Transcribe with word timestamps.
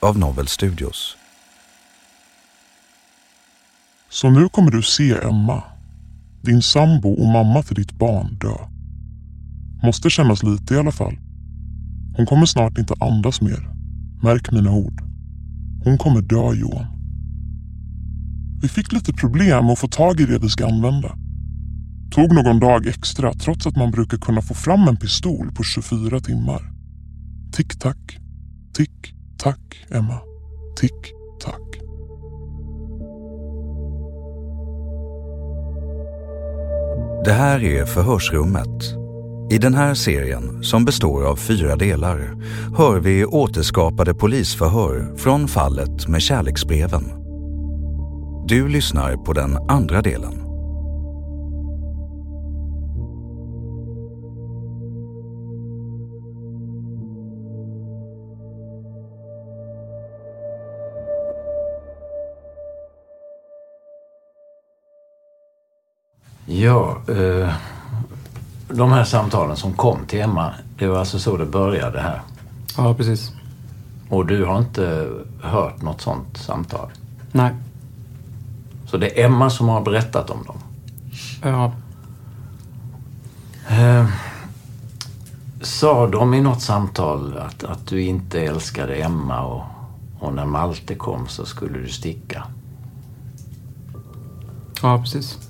av 0.00 0.18
Novel 0.18 0.46
Studios. 0.46 1.16
Så 4.10 4.30
nu 4.30 4.48
kommer 4.48 4.70
du 4.70 4.82
se 4.82 5.12
Emma, 5.12 5.62
din 6.42 6.62
sambo 6.62 7.08
och 7.08 7.26
mamma 7.26 7.62
till 7.62 7.76
ditt 7.76 7.92
barn 7.92 8.38
dö. 8.40 8.56
Måste 9.82 10.10
kännas 10.10 10.42
lite 10.42 10.74
i 10.74 10.78
alla 10.78 10.92
fall. 10.92 11.18
Hon 12.16 12.26
kommer 12.26 12.46
snart 12.46 12.78
inte 12.78 12.94
andas 13.00 13.40
mer. 13.40 13.68
Märk 14.22 14.52
mina 14.52 14.72
ord. 14.72 15.02
Hon 15.84 15.98
kommer 15.98 16.20
dö 16.20 16.54
Johan. 16.54 16.86
Vi 18.62 18.68
fick 18.68 18.92
lite 18.92 19.12
problem 19.12 19.64
med 19.64 19.72
att 19.72 19.78
få 19.78 19.88
tag 19.88 20.20
i 20.20 20.26
det 20.26 20.38
vi 20.38 20.48
ska 20.48 20.66
använda. 20.66 21.16
Tog 22.10 22.34
någon 22.34 22.60
dag 22.60 22.86
extra 22.86 23.34
trots 23.34 23.66
att 23.66 23.76
man 23.76 23.90
brukar 23.90 24.18
kunna 24.18 24.42
få 24.42 24.54
fram 24.54 24.88
en 24.88 24.96
pistol 24.96 25.52
på 25.52 25.62
24 25.62 26.20
timmar. 26.20 26.62
Tick-tack, 27.52 28.18
Tick. 28.74 29.17
Tack, 29.42 29.86
Emma. 29.90 30.20
Tick-tack. 30.76 31.80
Det 37.24 37.32
här 37.32 37.64
är 37.64 37.86
Förhörsrummet. 37.86 38.84
I 39.50 39.58
den 39.58 39.74
här 39.74 39.94
serien, 39.94 40.62
som 40.62 40.84
består 40.84 41.24
av 41.24 41.36
fyra 41.36 41.76
delar, 41.76 42.34
hör 42.76 43.00
vi 43.00 43.24
återskapade 43.24 44.14
polisförhör 44.14 45.16
från 45.16 45.48
fallet 45.48 46.08
med 46.08 46.22
kärleksbreven. 46.22 47.04
Du 48.48 48.68
lyssnar 48.68 49.16
på 49.16 49.32
den 49.32 49.56
andra 49.68 50.02
delen. 50.02 50.47
Ja, 66.58 66.96
eh, 67.08 67.54
de 68.68 68.92
här 68.92 69.04
samtalen 69.04 69.56
som 69.56 69.72
kom 69.72 70.06
till 70.06 70.20
Emma, 70.20 70.52
det 70.78 70.86
var 70.86 70.98
alltså 70.98 71.18
så 71.18 71.36
det 71.36 71.46
började 71.46 72.00
här. 72.00 72.20
Ja, 72.76 72.94
precis. 72.94 73.32
Och 74.08 74.26
du 74.26 74.44
har 74.44 74.58
inte 74.58 75.08
hört 75.42 75.82
något 75.82 76.00
sånt 76.00 76.36
samtal? 76.36 76.88
Nej. 77.32 77.54
Så 78.86 78.96
det 78.96 79.20
är 79.20 79.26
Emma 79.26 79.50
som 79.50 79.68
har 79.68 79.80
berättat 79.80 80.30
om 80.30 80.44
dem? 80.44 80.58
Ja. 81.42 81.72
Eh, 83.68 84.06
sa 85.60 86.06
de 86.06 86.34
i 86.34 86.40
något 86.40 86.62
samtal 86.62 87.38
att, 87.38 87.64
att 87.64 87.86
du 87.86 88.02
inte 88.02 88.40
älskade 88.40 88.94
Emma 88.94 89.44
och, 89.44 89.64
och 90.20 90.34
när 90.34 90.46
Malte 90.46 90.94
kom 90.94 91.28
så 91.28 91.46
skulle 91.46 91.78
du 91.78 91.88
sticka? 91.88 92.44
Ja, 94.82 94.98
precis. 94.98 95.47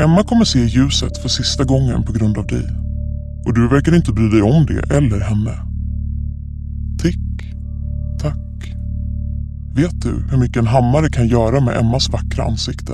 Emma 0.00 0.24
kommer 0.24 0.44
se 0.44 0.58
ljuset 0.58 1.18
för 1.18 1.28
sista 1.28 1.64
gången 1.64 2.02
på 2.02 2.12
grund 2.12 2.38
av 2.38 2.46
dig. 2.46 2.64
Och 3.46 3.54
du 3.54 3.68
verkar 3.68 3.96
inte 3.96 4.12
bry 4.12 4.28
dig 4.28 4.42
om 4.42 4.66
det 4.66 4.96
eller 4.96 5.20
henne. 5.20 5.50
Tick, 7.02 7.54
tack. 8.20 8.74
Vet 9.74 10.02
du 10.02 10.24
hur 10.30 10.38
mycket 10.38 10.56
en 10.56 10.66
hammare 10.66 11.08
kan 11.08 11.28
göra 11.28 11.60
med 11.60 11.76
Emmas 11.76 12.08
vackra 12.08 12.44
ansikte? 12.44 12.92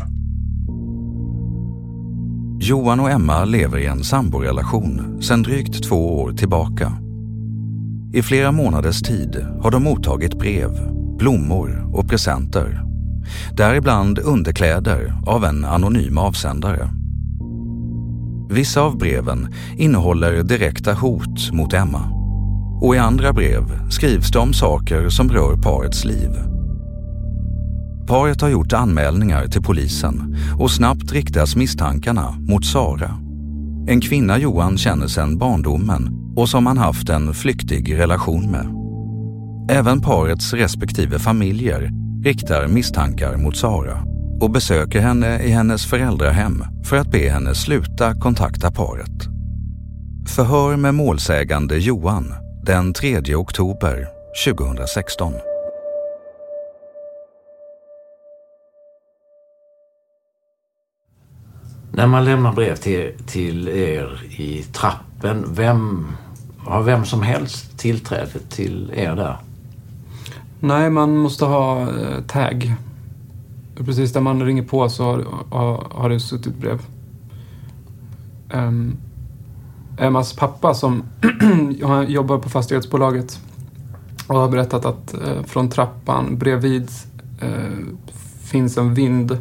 Johan 2.60 3.00
och 3.00 3.10
Emma 3.10 3.44
lever 3.44 3.78
i 3.78 3.86
en 3.86 4.04
samborelation 4.04 5.22
sedan 5.22 5.42
drygt 5.42 5.84
två 5.84 6.20
år 6.20 6.32
tillbaka. 6.32 6.92
I 8.14 8.22
flera 8.22 8.52
månaders 8.52 9.02
tid 9.02 9.46
har 9.60 9.70
de 9.70 9.82
mottagit 9.82 10.38
brev, 10.38 10.70
blommor 11.18 11.90
och 11.92 12.08
presenter. 12.08 12.82
Däribland 13.56 14.18
underkläder 14.18 15.14
av 15.26 15.44
en 15.44 15.64
anonym 15.64 16.18
avsändare. 16.18 16.88
Vissa 18.50 18.80
av 18.80 18.98
breven 18.98 19.54
innehåller 19.76 20.42
direkta 20.42 20.92
hot 20.92 21.52
mot 21.52 21.72
Emma. 21.72 22.00
Och 22.80 22.94
i 22.94 22.98
andra 22.98 23.32
brev 23.32 23.90
skrivs 23.90 24.30
det 24.30 24.38
om 24.38 24.52
saker 24.52 25.08
som 25.08 25.28
rör 25.28 25.56
parets 25.56 26.04
liv. 26.04 26.30
Paret 28.06 28.40
har 28.40 28.48
gjort 28.48 28.72
anmälningar 28.72 29.46
till 29.46 29.62
polisen 29.62 30.36
och 30.58 30.70
snabbt 30.70 31.12
riktas 31.12 31.56
misstankarna 31.56 32.34
mot 32.38 32.64
Sara. 32.64 33.10
En 33.88 34.00
kvinna 34.00 34.38
Johan 34.38 34.78
känner 34.78 35.06
sedan 35.06 35.38
barndomen 35.38 36.32
och 36.36 36.48
som 36.48 36.66
han 36.66 36.78
haft 36.78 37.08
en 37.08 37.34
flyktig 37.34 37.98
relation 37.98 38.50
med. 38.50 38.66
Även 39.78 40.00
parets 40.00 40.52
respektive 40.52 41.18
familjer 41.18 41.90
riktar 42.24 42.66
misstankar 42.66 43.36
mot 43.36 43.56
Sara 43.56 43.98
och 44.40 44.50
besöker 44.50 45.00
henne 45.00 45.42
i 45.42 45.50
hennes 45.50 45.86
föräldrahem 45.86 46.64
för 46.84 46.96
att 46.96 47.10
be 47.10 47.30
henne 47.30 47.54
sluta 47.54 48.14
kontakta 48.14 48.70
paret. 48.70 49.28
Förhör 50.28 50.76
med 50.76 50.94
målsägande 50.94 51.78
Johan 51.78 52.34
den 52.66 52.92
3 52.92 53.34
oktober 53.34 54.08
2016. 54.44 55.32
När 61.92 62.06
man 62.06 62.24
lämnar 62.24 62.52
brev 62.52 62.76
till, 62.76 63.12
till 63.26 63.68
er 63.68 64.22
i 64.38 64.62
trappen, 64.62 65.44
vem, 65.54 66.06
har 66.58 66.82
vem 66.82 67.04
som 67.04 67.22
helst 67.22 67.78
tillträde 67.78 68.38
till 68.50 68.92
er 68.94 69.16
där? 69.16 69.36
Nej, 70.60 70.90
man 70.90 71.16
måste 71.16 71.44
ha 71.44 71.80
eh, 71.80 72.22
tag. 72.26 72.74
Precis 73.76 74.12
där 74.12 74.20
man 74.20 74.42
ringer 74.42 74.62
på 74.62 74.88
så 74.88 75.04
har, 75.04 75.26
har, 75.50 75.86
har 75.90 76.08
det 76.08 76.20
suttit 76.20 76.56
brev. 76.56 76.82
Um, 78.54 78.96
Emmas 79.98 80.32
pappa 80.32 80.74
som 80.74 81.02
jobbar 82.08 82.38
på 82.38 82.48
fastighetsbolaget 82.48 83.40
och 84.26 84.38
har 84.38 84.48
berättat 84.48 84.84
att 84.84 85.14
eh, 85.14 85.42
från 85.44 85.70
trappan 85.70 86.38
bredvid 86.38 86.90
eh, 87.40 87.50
finns 88.40 88.78
en 88.78 88.94
vind. 88.94 89.38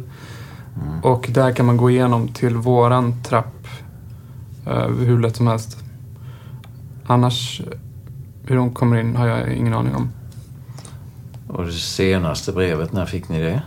Och 1.02 1.28
där 1.32 1.52
kan 1.52 1.66
man 1.66 1.76
gå 1.76 1.90
igenom 1.90 2.28
till 2.28 2.56
våran 2.56 3.22
trapp 3.22 3.66
eh, 4.66 4.88
hur 4.88 5.20
lätt 5.20 5.36
som 5.36 5.46
helst. 5.46 5.78
Annars, 7.06 7.62
hur 8.44 8.56
de 8.56 8.74
kommer 8.74 8.96
in 8.96 9.16
har 9.16 9.26
jag 9.26 9.52
ingen 9.52 9.74
aning 9.74 9.94
om. 9.94 10.08
Och 11.48 11.66
det 11.66 11.72
senaste 11.72 12.52
brevet, 12.52 12.92
när 12.92 13.06
fick 13.06 13.28
ni 13.28 13.42
det? 13.42 13.62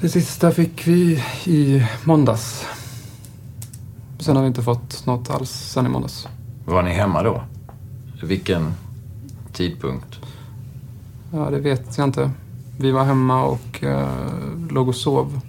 Det 0.00 0.08
sista 0.08 0.50
fick 0.50 0.86
vi 0.86 1.24
i 1.44 1.86
måndags. 2.04 2.66
Sen 4.18 4.36
har 4.36 4.42
vi 4.42 4.48
inte 4.48 4.62
fått 4.62 5.06
något 5.06 5.30
alls 5.30 5.50
sen 5.50 5.86
i 5.86 5.88
måndags. 5.88 6.28
Var 6.64 6.82
ni 6.82 6.90
hemma 6.90 7.22
då? 7.22 7.42
Vilken 8.22 8.74
tidpunkt? 9.52 10.20
Ja, 11.32 11.50
det 11.50 11.58
vet 11.58 11.98
jag 11.98 12.06
inte. 12.06 12.30
Vi 12.78 12.90
var 12.90 13.04
hemma 13.04 13.44
och 13.44 13.84
eh, 13.84 14.08
låg 14.70 14.88
och 14.88 14.94
sov. 14.94 15.40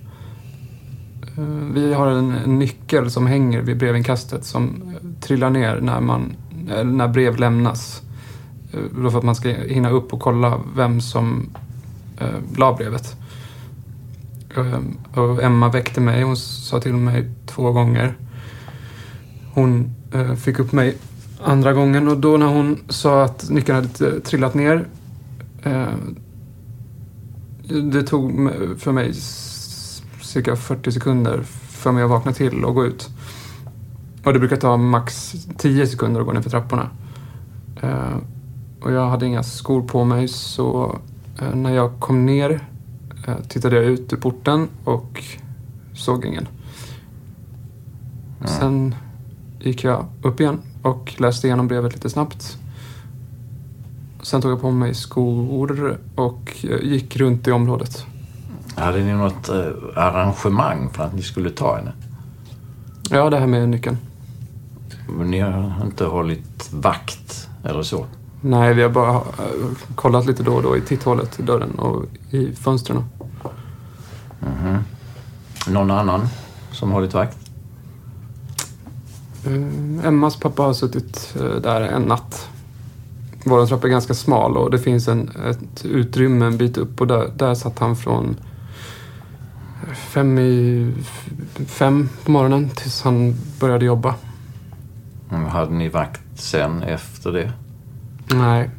Eh, 1.37 1.43
vi 1.73 1.93
har 1.93 2.07
en, 2.07 2.31
en 2.31 2.59
nyckel 2.59 3.11
som 3.11 3.27
hänger 3.27 3.61
vid 3.61 3.77
brevinkastet 3.77 4.45
som 4.45 4.81
eh, 4.95 5.21
trillar 5.21 5.49
ner 5.49 5.79
när, 5.81 6.01
man, 6.01 6.35
eh, 6.69 6.83
när 6.83 7.07
brev 7.07 7.37
lämnas. 7.37 8.01
Eh, 8.71 8.79
då 9.03 9.11
för 9.11 9.17
att 9.17 9.23
man 9.23 9.35
ska 9.35 9.49
hinna 9.49 9.89
upp 9.89 10.13
och 10.13 10.19
kolla 10.19 10.59
vem 10.75 11.01
som 11.01 11.49
eh, 12.17 12.57
la 12.57 12.73
brevet. 12.73 13.15
Eh, 14.57 15.19
och 15.21 15.43
Emma 15.43 15.69
väckte 15.69 16.01
mig. 16.01 16.23
Hon 16.23 16.37
sa 16.37 16.79
till 16.79 16.93
mig 16.93 17.31
två 17.45 17.71
gånger. 17.71 18.17
Hon 19.53 19.95
eh, 20.13 20.33
fick 20.33 20.59
upp 20.59 20.71
mig 20.71 20.97
andra 21.43 21.73
gången 21.73 22.07
och 22.07 22.17
då 22.17 22.37
när 22.37 22.47
hon 22.47 22.79
sa 22.89 23.23
att 23.23 23.49
nyckeln 23.49 23.75
hade 23.75 24.19
trillat 24.19 24.53
ner 24.53 24.87
eh, 25.63 25.87
det 27.67 28.03
tog 28.03 28.49
för 28.77 28.91
mig 28.91 29.13
cirka 30.21 30.55
40 30.55 30.91
sekunder 30.91 31.43
för 31.69 31.91
mig 31.91 32.03
att 32.03 32.09
vakna 32.09 32.33
till 32.33 32.63
och 32.63 32.75
gå 32.75 32.85
ut. 32.85 33.09
Och 34.23 34.33
det 34.33 34.39
brukar 34.39 34.55
ta 34.55 34.77
max 34.77 35.35
10 35.57 35.87
sekunder 35.87 36.19
att 36.21 36.27
gå 36.27 36.33
ner 36.33 36.41
för 36.41 36.49
trapporna. 36.49 36.89
Eh, 37.81 38.17
och 38.87 38.93
jag 38.93 39.09
hade 39.09 39.25
inga 39.25 39.43
skor 39.43 39.81
på 39.81 40.03
mig 40.03 40.27
så 40.27 40.97
eh, 41.41 41.55
när 41.55 41.75
jag 41.75 41.99
kom 41.99 42.25
ner 42.25 42.67
eh, 43.27 43.35
tittade 43.47 43.75
jag 43.75 43.85
ut 43.85 44.13
ur 44.13 44.17
porten 44.17 44.67
och 44.83 45.23
såg 45.93 46.25
ingen. 46.25 46.47
Sen 48.45 48.95
gick 49.59 49.83
jag 49.83 50.05
upp 50.23 50.39
igen 50.39 50.59
och 50.81 51.13
läste 51.17 51.47
igenom 51.47 51.67
brevet 51.67 51.93
lite 51.93 52.09
snabbt. 52.09 52.57
Sen 54.21 54.41
tog 54.41 54.51
jag 54.51 54.61
på 54.61 54.71
mig 54.71 54.93
skor 54.93 55.97
och 56.15 56.55
eh, 56.63 56.83
gick 56.83 57.17
runt 57.17 57.47
i 57.47 57.51
området. 57.51 58.05
Hade 58.75 59.03
ni 59.03 59.13
något 59.13 59.49
arrangemang 59.95 60.89
för 60.89 61.03
att 61.03 61.13
ni 61.13 61.21
skulle 61.21 61.49
ta 61.49 61.75
henne? 61.75 61.91
Ja, 63.09 63.29
det 63.29 63.37
här 63.37 63.47
med 63.47 63.69
nyckeln. 63.69 63.97
Men 65.09 65.31
Ni 65.31 65.39
har 65.39 65.85
inte 65.85 66.05
hållit 66.05 66.73
vakt 66.73 67.49
eller 67.63 67.83
så? 67.83 68.05
Nej, 68.41 68.73
vi 68.73 68.81
har 68.81 68.89
bara 68.89 69.15
eh, 69.15 69.21
kollat 69.95 70.25
lite 70.25 70.43
då 70.43 70.53
och 70.53 70.63
då 70.63 70.77
i 70.77 70.81
titthålet 70.81 71.39
i 71.39 71.43
dörren 71.43 71.79
och 71.79 72.05
i 72.29 72.55
fönstren. 72.55 73.03
Någon 75.67 75.91
annan 75.91 76.27
som 76.71 76.91
hållit 76.91 77.13
vakt? 77.13 77.37
Eh, 79.45 80.07
Emmas 80.07 80.35
pappa 80.35 80.63
har 80.63 80.73
suttit 80.73 81.35
eh, 81.39 81.55
där 81.55 81.81
en 81.81 82.01
natt. 82.01 82.49
Vår 83.45 83.65
trappa 83.65 83.87
är 83.87 83.91
ganska 83.91 84.13
smal 84.13 84.57
och 84.57 84.71
det 84.71 84.79
finns 84.79 85.07
en, 85.07 85.29
ett 85.45 85.85
utrymme 85.85 86.45
en 86.45 86.57
bit 86.57 86.77
upp 86.77 87.01
och 87.01 87.07
där, 87.07 87.31
där 87.35 87.55
satt 87.55 87.79
han 87.79 87.95
från 87.95 88.35
fem, 89.93 90.39
i, 90.39 90.91
fem 91.65 92.09
på 92.25 92.31
morgonen 92.31 92.69
tills 92.69 93.01
han 93.01 93.35
började 93.59 93.85
jobba. 93.85 94.15
Mm, 95.31 95.45
Hade 95.45 95.71
ni 95.71 95.89
vakt 95.89 96.21
sen 96.35 96.83
efter 96.83 97.31
det? 97.31 97.51
Nej. 98.29 98.69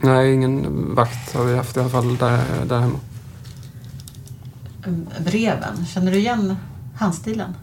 Nej, 0.00 0.34
ingen 0.34 0.94
vakt 0.94 1.34
har 1.34 1.44
vi 1.44 1.56
haft 1.56 1.76
i 1.76 1.80
alla 1.80 1.88
fall 1.88 2.16
där, 2.16 2.44
där 2.68 2.80
hemma. 2.80 2.98
Mm, 4.86 5.06
Breven, 5.24 5.86
känner 5.86 6.12
du 6.12 6.18
igen 6.18 6.56
handstilen? 6.96 7.54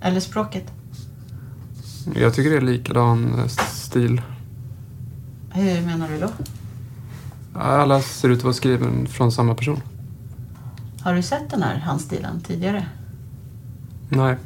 Eller 0.00 0.20
språket? 0.20 0.72
Jag 2.14 2.34
tycker 2.34 2.50
det 2.50 2.56
är 2.56 2.60
likadan 2.60 3.48
stil. 3.48 4.22
Hur 5.50 5.80
menar 5.80 6.08
du 6.08 6.20
då? 6.20 6.28
Alla 7.54 8.02
ser 8.02 8.28
ut 8.28 8.38
att 8.38 8.44
vara 8.44 8.54
skriven 8.54 9.06
från 9.06 9.32
samma 9.32 9.54
person. 9.54 9.80
Har 11.00 11.14
du 11.14 11.22
sett 11.22 11.50
den 11.50 11.62
här 11.62 11.76
handstilen 11.76 12.40
tidigare? 12.40 12.86
Nej. 14.08 14.36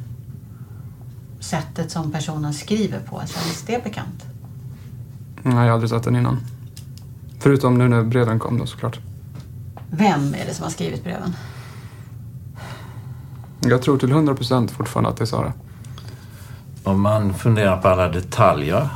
Sättet 1.41 1.91
som 1.91 2.13
personen 2.13 2.55
skriver 2.55 3.01
på, 3.01 3.19
känns 3.19 3.63
det 3.67 3.85
bekant? 3.85 4.28
Nej, 5.43 5.55
jag 5.55 5.62
har 5.62 5.70
aldrig 5.70 5.90
sett 5.90 6.02
den 6.02 6.17
innan. 6.17 6.40
Förutom 7.38 7.79
nu 7.79 7.88
när 7.88 8.02
breven 8.02 8.38
kom 8.38 8.58
då 8.58 8.67
såklart. 8.67 8.99
Vem 9.90 10.35
är 10.35 10.46
det 10.46 10.55
som 10.55 10.62
har 10.62 10.70
skrivit 10.70 11.05
breven? 11.05 11.35
Jag 13.61 13.82
tror 13.82 13.99
till 13.99 14.12
100% 14.12 14.69
fortfarande 14.69 15.11
att 15.11 15.17
det 15.17 15.25
är 15.25 15.26
Sara. 15.26 15.52
Om 16.85 17.00
man 17.00 17.35
funderar 17.35 17.76
på 17.76 17.88
alla 17.88 18.08
detaljer, 18.08 18.88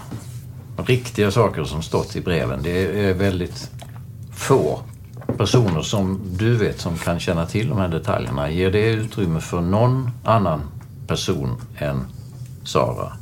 riktiga 0.76 1.30
saker 1.30 1.64
som 1.64 1.82
stått 1.82 2.16
i 2.16 2.20
breven. 2.20 2.62
Det 2.62 3.06
är 3.08 3.14
väldigt 3.14 3.70
få 4.32 4.80
personer 5.36 5.82
som 5.82 6.20
du 6.36 6.56
vet 6.56 6.80
som 6.80 6.98
kan 6.98 7.20
känna 7.20 7.46
till 7.46 7.68
de 7.68 7.78
här 7.78 7.88
detaljerna. 7.88 8.50
Ger 8.50 8.70
det 8.70 8.90
utrymme 8.90 9.40
för 9.40 9.60
någon 9.60 10.10
annan 10.24 10.60
person 11.06 11.56
än 11.78 12.04
Sara? 12.64 13.12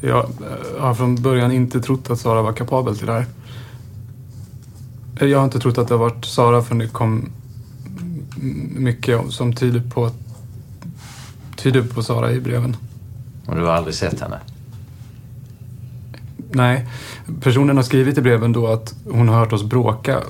Jag 0.00 0.18
eh, 0.18 0.82
har 0.82 0.94
från 0.94 1.22
början 1.22 1.52
inte 1.52 1.80
trott 1.80 2.10
att 2.10 2.18
Sara 2.20 2.42
var 2.42 2.52
kapabel 2.52 2.96
till 2.96 3.06
det 3.06 3.12
här. 3.12 3.26
Eh, 5.20 5.28
Jag 5.28 5.38
har 5.38 5.44
inte 5.44 5.58
trott 5.58 5.78
att 5.78 5.88
det 5.88 5.94
har 5.94 5.98
varit 5.98 6.24
Sara 6.24 6.62
förrän 6.62 6.78
det 6.78 6.88
kom 6.88 7.28
mycket 8.76 9.32
som 9.32 9.52
tyder 9.52 9.82
på, 9.94 10.10
tyder 11.56 11.82
på 11.82 12.02
Sara 12.02 12.32
i 12.32 12.40
breven. 12.40 12.76
Och 13.46 13.54
du 13.56 13.62
har 13.62 13.72
aldrig 13.72 13.94
sett 13.94 14.20
henne? 14.20 14.38
Nej, 16.52 16.88
personen 17.40 17.76
har 17.76 17.84
skrivit 17.84 18.18
i 18.18 18.20
breven 18.20 18.52
då 18.52 18.66
att 18.66 18.94
hon 19.10 19.28
har 19.28 19.38
hört 19.38 19.52
oss 19.52 19.64
bråka 19.64 20.20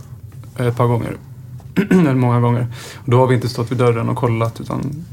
ett 0.56 0.76
par 0.76 0.86
gånger. 0.86 1.16
Eller 1.90 2.14
många 2.14 2.40
gånger. 2.40 2.66
Och 2.94 3.10
då 3.10 3.18
har 3.18 3.26
vi 3.26 3.34
inte 3.34 3.48
stått 3.48 3.70
vid 3.70 3.78
dörren 3.78 4.08
och 4.08 4.16
kollat 4.16 4.60
utan 4.60 5.04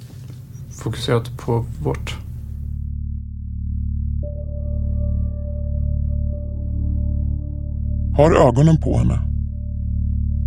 fokuserat 0.72 1.38
på 1.38 1.66
vårt. 1.84 2.18
Har 8.18 8.48
ögonen 8.48 8.78
på 8.78 8.98
henne. 8.98 9.20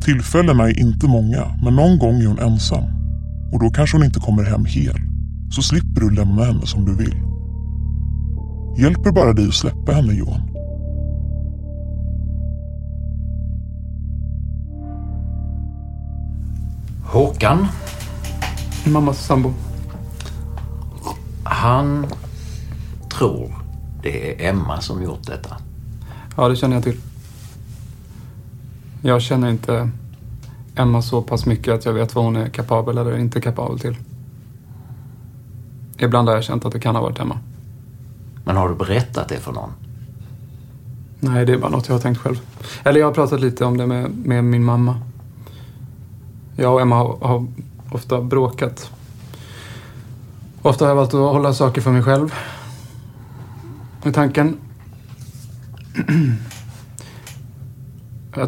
Tillfällena 0.05 0.65
är 0.65 0.79
inte 0.79 1.07
många, 1.07 1.59
men 1.63 1.77
någon 1.77 1.99
gång 1.99 2.21
är 2.21 2.27
hon 2.27 2.39
ensam. 2.39 2.85
Och 3.53 3.61
då 3.61 3.71
kanske 3.71 3.97
hon 3.97 4.07
inte 4.07 4.21
kommer 4.21 4.45
hem 4.45 4.65
hel. 4.65 4.97
Så 5.51 5.63
slipper 5.63 6.01
du 6.01 6.11
lämna 6.11 6.45
henne 6.45 6.67
som 6.67 6.85
du 6.85 6.95
vill. 6.95 7.17
Hjälper 8.79 9.13
bara 9.13 9.33
dig 9.33 9.49
att 9.49 9.55
släppa 9.55 9.93
henne 9.93 10.13
Johan. 10.13 10.41
Håkan, 17.05 17.67
Mammas 18.87 19.27
sambo. 19.27 19.53
han 21.45 22.07
tror 23.19 23.55
det 24.03 24.45
är 24.47 24.51
Emma 24.51 24.81
som 24.81 25.03
gjort 25.03 25.27
detta. 25.27 25.57
Ja, 26.37 26.49
det 26.49 26.57
känner 26.57 26.77
jag 26.77 26.85
till. 26.85 26.97
Jag 29.03 29.23
känner 29.23 29.51
inte 29.51 29.91
Emma 30.75 31.03
så 31.03 31.23
pass 31.23 31.47
mycket 31.47 31.75
att 31.75 31.85
jag 31.85 31.93
vet 31.93 32.15
vad 32.15 32.25
hon 32.25 32.37
är 32.37 32.49
kapabel 32.49 32.99
eller 32.99 33.19
inte 33.19 33.41
kapabel 33.41 33.79
till. 33.79 33.97
Ibland 35.99 36.29
har 36.29 36.35
jag 36.35 36.45
känt 36.45 36.65
att 36.65 36.73
det 36.73 36.81
kan 36.81 36.95
ha 36.95 37.03
varit 37.03 37.19
Emma. 37.19 37.39
Men 38.45 38.57
har 38.57 38.69
du 38.69 38.75
berättat 38.75 39.29
det 39.29 39.37
för 39.37 39.53
någon? 39.53 39.71
Nej, 41.21 41.47
det 41.47 41.53
är 41.53 41.59
bara 41.59 41.71
något 41.71 41.89
jag 41.89 41.95
har 41.95 42.01
tänkt 42.01 42.19
själv. 42.19 42.41
Eller 42.85 43.01
jag 43.01 43.07
har 43.07 43.15
pratat 43.15 43.41
lite 43.41 43.65
om 43.65 43.77
det 43.77 43.87
med, 43.87 44.11
med 44.11 44.45
min 44.45 44.65
mamma. 44.65 45.01
Jag 46.57 46.75
och 46.75 46.81
Emma 46.81 46.97
har, 46.97 47.17
har 47.21 47.47
ofta 47.93 48.21
bråkat. 48.21 48.91
Ofta 50.63 50.85
har 50.85 50.91
jag 50.91 50.97
valt 50.97 51.15
att 51.15 51.21
hålla 51.21 51.55
saker 51.55 51.81
för 51.81 51.91
mig 51.91 52.03
själv. 52.03 52.35
Och 54.03 54.15
tanken... 54.15 54.57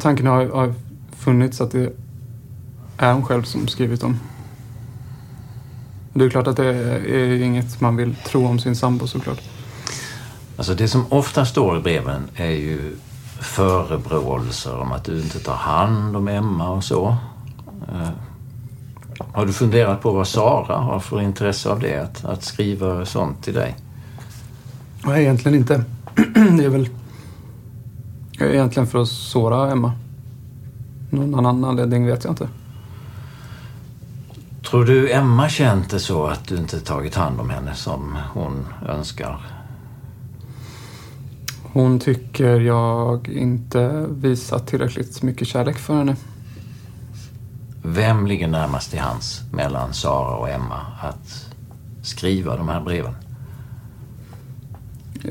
tanken 0.01 0.27
har, 0.27 0.47
har 0.47 0.75
funnits 1.17 1.61
att 1.61 1.71
det 1.71 1.93
är 2.97 3.13
hon 3.13 3.25
själv 3.25 3.43
som 3.43 3.69
skrivit 3.69 4.01
dem. 4.01 4.21
Det 6.15 6.25
är 6.25 6.31
klart 6.31 6.47
att 6.47 6.57
det 6.57 6.67
är 6.67 7.43
inget 7.43 7.81
man 7.81 7.97
vill 7.97 8.15
tro 8.15 8.47
om 8.47 8.59
sin 8.59 8.77
sambo 8.77 9.07
såklart. 9.07 9.41
Alltså 10.57 10.75
det 10.75 10.89
som 10.89 11.07
ofta 11.09 11.45
står 11.45 11.79
i 11.79 11.81
breven 11.81 12.23
är 12.35 12.51
ju 12.51 12.97
förebråelser 13.41 14.81
om 14.81 14.93
att 14.93 15.05
du 15.05 15.21
inte 15.21 15.39
tar 15.39 15.55
hand 15.55 16.17
om 16.17 16.29
Emma 16.29 16.71
och 16.71 16.85
så. 16.85 17.17
Eh, 17.89 18.09
har 19.33 19.47
du 19.47 19.53
funderat 19.53 20.03
på 20.03 20.13
vad 20.13 20.29
Sara 20.29 20.77
har 20.77 21.01
för 21.01 21.21
intresse 21.21 21.69
av 21.69 21.81
det? 21.81 21.97
Att, 21.97 22.25
att 22.25 22.43
skriva 22.43 23.07
sånt 23.07 23.45
till 23.45 23.55
dig? 23.55 23.77
Nej, 25.05 25.23
egentligen 25.23 25.59
inte. 25.59 25.85
Det 26.35 26.65
är 26.65 26.69
väl 26.69 26.89
egentligen 28.41 28.87
för 28.87 29.03
att 29.03 29.09
såra 29.09 29.73
Emma. 29.73 29.93
Någon 31.11 31.35
annan 31.35 31.65
anledning 31.65 32.07
vet 32.07 32.25
jag 32.25 32.33
inte. 32.33 32.49
Tror 34.71 34.85
du 34.85 35.13
Emma 35.13 35.49
känt 35.49 35.91
det 35.91 36.01
så 36.01 36.27
att 36.27 36.49
du 36.49 36.57
inte 36.57 36.81
tagit 36.81 37.15
hand 37.15 37.41
om 37.41 37.51
henne 37.51 37.75
som 37.75 38.19
hon 38.33 38.67
önskar? 38.89 39.41
Hon 41.63 42.01
tycker 42.01 42.61
jag 42.61 43.29
inte 43.29 44.07
visat 44.11 44.67
tillräckligt 44.67 45.23
mycket 45.23 45.49
kärlek 45.49 45.79
för 45.79 45.95
henne. 45.95 46.17
Vem 47.83 48.27
ligger 48.27 48.49
närmast 48.49 48.91
till 48.91 49.01
hands 49.01 49.43
mellan 49.53 49.95
Sara 49.95 50.37
och 50.37 50.49
Emma 50.49 50.81
att 51.01 51.47
skriva 52.03 52.57
de 52.57 52.69
här 52.69 52.81
breven? 52.81 53.15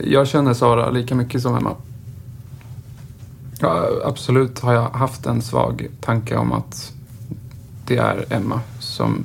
Jag 0.04 0.28
känner 0.28 0.54
Sara 0.54 0.90
lika 0.90 1.16
mycket 1.16 1.42
som 1.42 1.58
Emma. 1.58 1.76
Ja, 3.64 3.88
absolut 4.06 4.60
har 4.60 4.74
jag 4.74 4.90
haft 4.90 5.26
en 5.26 5.42
svag 5.42 5.88
tanke 6.00 6.36
om 6.36 6.52
att 6.52 6.94
det 7.86 7.98
är 7.98 8.26
Emma 8.30 8.60
som 8.80 9.24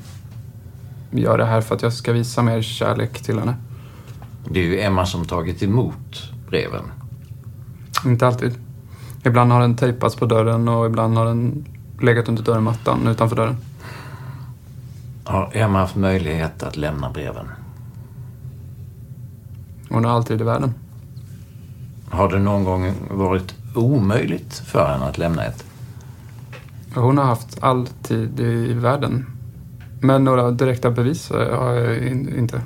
gör 1.11 1.39
det 1.39 1.45
här 1.45 1.61
för 1.61 1.75
att 1.75 1.83
jag 1.83 1.93
ska 1.93 2.13
visa 2.13 2.43
mer 2.43 2.63
kärlek 2.63 3.23
till 3.23 3.39
henne. 3.39 3.55
Det 4.51 4.61
är 4.61 4.65
ju 4.65 4.81
Emma 4.81 5.07
som 5.07 5.25
tagit 5.25 5.63
emot 5.63 6.33
breven. 6.49 6.85
Inte 8.05 8.27
alltid. 8.27 8.55
Ibland 9.25 9.53
har 9.53 9.61
den 9.61 9.77
tejpats 9.77 10.17
på 10.17 10.27
dörren 10.27 10.69
och 10.69 10.87
ibland 10.87 11.19
har 11.19 11.27
den 11.27 11.65
legat 12.01 12.29
under 12.29 12.43
dörrmattan 12.43 13.09
utanför 13.09 13.37
dörren. 13.37 13.57
Har 15.25 15.51
Emma 15.53 15.79
haft 15.79 15.97
möjlighet 15.97 16.63
att 16.63 16.77
lämna 16.77 17.11
breven? 17.11 17.47
Hon 19.89 20.05
har 20.05 20.13
alltid 20.13 20.41
i 20.41 20.45
världen. 20.45 20.75
Har 22.11 22.31
det 22.31 22.39
någon 22.39 22.65
gång 22.65 22.93
varit 23.11 23.55
omöjligt 23.77 24.55
för 24.55 24.87
henne 24.87 25.05
att 25.05 25.19
lämna 25.19 25.45
ett? 25.45 25.65
Hon 26.95 27.19
har 27.19 27.25
haft 27.25 27.59
all 27.61 27.87
tid 27.87 28.41
i 28.41 28.73
världen. 28.73 29.27
Men 30.01 30.25
några 30.25 30.51
direkta 30.51 30.91
bevis 30.91 31.31
har 31.31 31.75
jag 31.75 32.07
inte. 32.39 32.61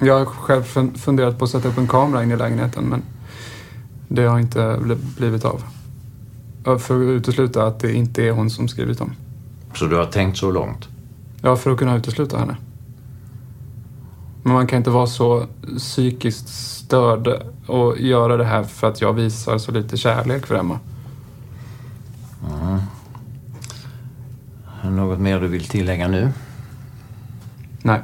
Jag 0.00 0.18
har 0.18 0.24
själv 0.24 0.62
funderat 0.96 1.38
på 1.38 1.44
att 1.44 1.50
sätta 1.50 1.68
upp 1.68 1.78
en 1.78 1.88
kamera 1.88 2.22
in 2.22 2.30
i 2.30 2.36
lägenheten 2.36 2.84
men 2.84 3.02
det 4.08 4.22
har 4.22 4.38
inte 4.38 4.78
blivit 5.16 5.44
av. 5.44 5.62
För 6.64 6.74
att 6.76 6.90
utesluta 6.90 7.66
att 7.66 7.80
det 7.80 7.92
inte 7.92 8.22
är 8.22 8.32
hon 8.32 8.50
som 8.50 8.68
skrivit 8.68 8.98
dem. 8.98 9.12
Så 9.74 9.86
du 9.86 9.96
har 9.96 10.06
tänkt 10.06 10.38
så 10.38 10.50
långt? 10.50 10.88
Ja, 11.42 11.56
för 11.56 11.70
att 11.70 11.78
kunna 11.78 11.96
utesluta 11.96 12.38
henne. 12.38 12.56
Men 14.42 14.52
man 14.52 14.66
kan 14.66 14.76
inte 14.76 14.90
vara 14.90 15.06
så 15.06 15.46
psykiskt 15.78 16.48
störd 16.48 17.42
och 17.66 17.98
göra 17.98 18.36
det 18.36 18.44
här 18.44 18.64
för 18.64 18.88
att 18.88 19.00
jag 19.00 19.12
visar 19.12 19.58
så 19.58 19.72
lite 19.72 19.96
kärlek 19.96 20.46
för 20.46 20.54
Emma. 20.54 20.78
Mm. 22.50 22.80
Något 24.96 25.18
mer 25.18 25.40
du 25.40 25.48
vill 25.48 25.68
tillägga 25.68 26.08
nu? 26.08 26.32
Nej. 27.82 28.02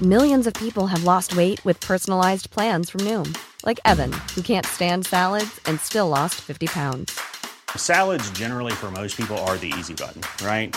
Millions 0.00 0.46
of 0.46 0.54
people 0.54 0.86
have 0.86 1.04
lost 1.04 1.36
weight 1.36 1.64
with 1.66 1.86
personalized 1.86 2.50
plans 2.50 2.90
from 2.90 3.00
Noom. 3.00 3.34
Like 3.66 3.80
Evan, 3.84 4.12
who 4.34 4.42
can't 4.42 4.66
stand 4.66 5.06
salads 5.06 5.60
and 5.66 5.80
still 5.80 6.08
lost 6.08 6.34
50 6.34 6.66
pounds. 6.66 7.18
Salads 7.76 8.30
generally 8.38 8.72
for 8.72 8.90
most 8.90 9.16
people 9.16 9.36
are 9.38 9.56
the 9.56 9.72
easy 9.78 9.94
button, 9.94 10.22
right? 10.46 10.76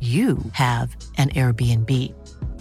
you 0.00 0.38
have 0.52 0.96
an 1.18 1.28
Airbnb. 1.30 1.90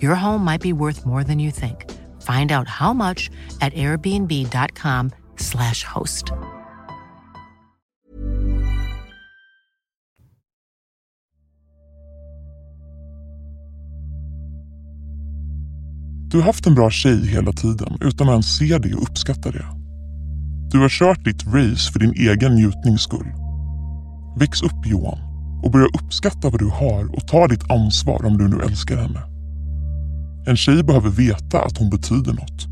Your 0.01 0.15
home 0.15 0.43
might 0.43 0.61
be 0.61 0.73
worth 0.73 1.05
more 1.05 1.23
than 1.23 1.39
you 1.39 1.51
think. 1.51 1.85
Find 2.21 2.51
out 2.51 2.67
how 2.67 2.91
much 2.93 3.29
at 3.61 3.73
airbnb.com/slash 3.73 5.83
host. 5.83 6.31
Du 16.31 16.37
har 16.37 16.43
haft 16.43 16.67
en 16.67 16.75
bra 16.75 16.89
tjej 16.89 17.27
hela 17.27 17.51
tiden 17.51 17.97
utan 18.01 18.27
att 18.27 18.31
ens 18.31 18.57
se 18.57 18.77
det 18.77 18.93
och 18.93 19.03
uppskatta 19.03 19.51
det. 19.51 19.65
Du 20.71 20.79
har 20.79 20.89
kört 20.89 21.25
ditt 21.25 21.45
race 21.45 21.91
för 21.91 21.99
din 21.99 22.13
egen 22.13 22.55
njutnings 22.55 23.01
skull. 23.01 23.27
Väx 24.39 24.61
upp 24.61 24.85
Johan 24.85 25.28
och 25.63 25.71
börja 25.71 25.87
uppskatta 25.87 26.49
vad 26.49 26.59
du 26.59 26.69
har 26.69 27.15
och 27.15 27.27
ta 27.27 27.47
ditt 27.47 27.71
ansvar 27.71 28.25
om 28.25 28.37
du 28.37 28.47
nu 28.47 28.63
älskar 28.63 28.97
henne. 28.97 29.21
En 30.47 30.57
tjej 30.57 30.83
behöver 30.83 31.09
veta 31.09 31.61
att 31.61 31.77
hon 31.77 31.89
betyder 31.89 32.33
något. 32.33 32.67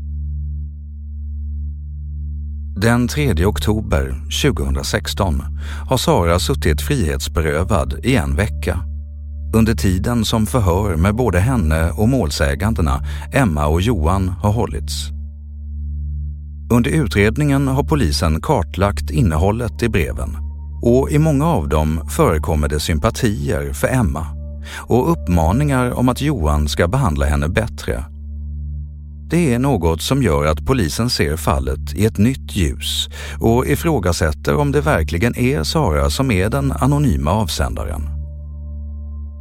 Den 2.80 3.08
3 3.08 3.44
oktober 3.46 4.22
2016 4.42 5.42
har 5.88 5.96
Sara 5.96 6.38
suttit 6.38 6.82
frihetsberövad 6.82 8.00
i 8.04 8.16
en 8.16 8.36
vecka. 8.36 8.80
Under 9.54 9.74
tiden 9.74 10.24
som 10.24 10.46
förhör 10.46 10.96
med 10.96 11.14
både 11.14 11.40
henne 11.40 11.90
och 11.90 12.08
målsägandena 12.08 13.04
Emma 13.32 13.66
och 13.66 13.80
Johan 13.80 14.28
har 14.28 14.52
hållits. 14.52 15.08
Under 16.72 16.90
utredningen 16.90 17.68
har 17.68 17.82
polisen 17.82 18.40
kartlagt 18.40 19.10
innehållet 19.10 19.82
i 19.82 19.88
breven 19.88 20.47
och 20.82 21.10
i 21.10 21.18
många 21.18 21.46
av 21.46 21.68
dem 21.68 22.00
förekommer 22.08 22.68
det 22.68 22.80
sympatier 22.80 23.72
för 23.72 23.88
Emma 23.88 24.26
och 24.76 25.12
uppmaningar 25.12 25.98
om 25.98 26.08
att 26.08 26.20
Johan 26.20 26.68
ska 26.68 26.88
behandla 26.88 27.26
henne 27.26 27.48
bättre. 27.48 28.04
Det 29.30 29.54
är 29.54 29.58
något 29.58 30.02
som 30.02 30.22
gör 30.22 30.46
att 30.46 30.66
polisen 30.66 31.10
ser 31.10 31.36
fallet 31.36 31.94
i 31.94 32.06
ett 32.06 32.18
nytt 32.18 32.56
ljus 32.56 33.08
och 33.40 33.66
ifrågasätter 33.66 34.56
om 34.56 34.72
det 34.72 34.80
verkligen 34.80 35.38
är 35.38 35.62
Sara 35.62 36.10
som 36.10 36.30
är 36.30 36.48
den 36.48 36.72
anonyma 36.72 37.30
avsändaren. 37.30 38.02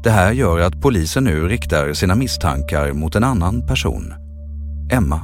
Det 0.04 0.12
här 0.12 0.32
gör 0.32 0.60
att 0.60 0.82
polisen 0.82 1.24
nu 1.24 1.48
riktar 1.48 1.94
sina 1.94 2.16
misstankar 2.16 2.94
mot 2.94 3.16
en 3.16 3.24
annan 3.24 3.68
person, 3.68 4.14
Emma, 4.92 5.22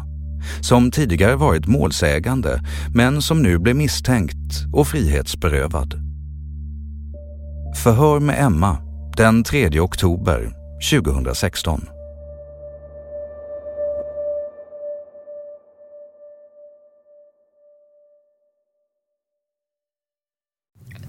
som 0.61 0.91
tidigare 0.91 1.35
varit 1.35 1.67
målsägande 1.67 2.61
men 2.95 3.21
som 3.21 3.41
nu 3.41 3.59
blir 3.59 3.73
misstänkt 3.73 4.65
och 4.73 4.87
frihetsberövad. 4.87 6.02
Förhör 7.75 8.19
med 8.19 8.45
Emma 8.45 8.77
den 9.17 9.43
3 9.43 9.79
oktober 9.79 10.53
2016. 10.91 11.89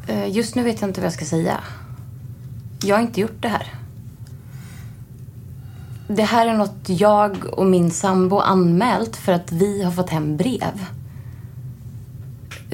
Eh, 0.09 0.37
just 0.37 0.55
nu 0.55 0.63
vet 0.63 0.81
jag 0.81 0.91
inte 0.91 1.01
vad 1.01 1.07
jag 1.07 1.13
ska 1.13 1.25
säga. 1.25 1.61
Jag 2.83 2.97
har 2.97 3.03
inte 3.03 3.21
gjort 3.21 3.43
det 3.43 3.49
här. 3.49 3.75
Det 6.09 6.23
här 6.23 6.47
är 6.47 6.55
något 6.55 6.89
jag 6.89 7.37
och 7.53 7.67
min 7.67 7.91
sambo 7.91 8.39
anmält 8.39 9.17
för 9.17 9.33
att 9.33 9.53
vi 9.53 9.83
har 9.83 9.93
fått 9.93 10.11
hem 10.11 10.37
brev. 10.37 10.87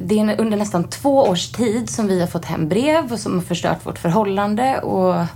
Det 0.03 0.19
är 0.19 0.41
under 0.41 0.57
nästan 0.57 0.85
två 0.85 1.19
års 1.23 1.53
tid 1.53 1.91
som 1.91 2.07
vi 2.07 2.21
har 2.21 2.27
fått 2.27 2.45
hem 2.45 2.69
brev 2.69 3.13
och 3.13 3.19
som 3.19 3.35
har 3.35 3.43
förstört 3.43 3.87
vårt 3.87 3.99
förhållande 3.99 4.81
och... 4.81 5.27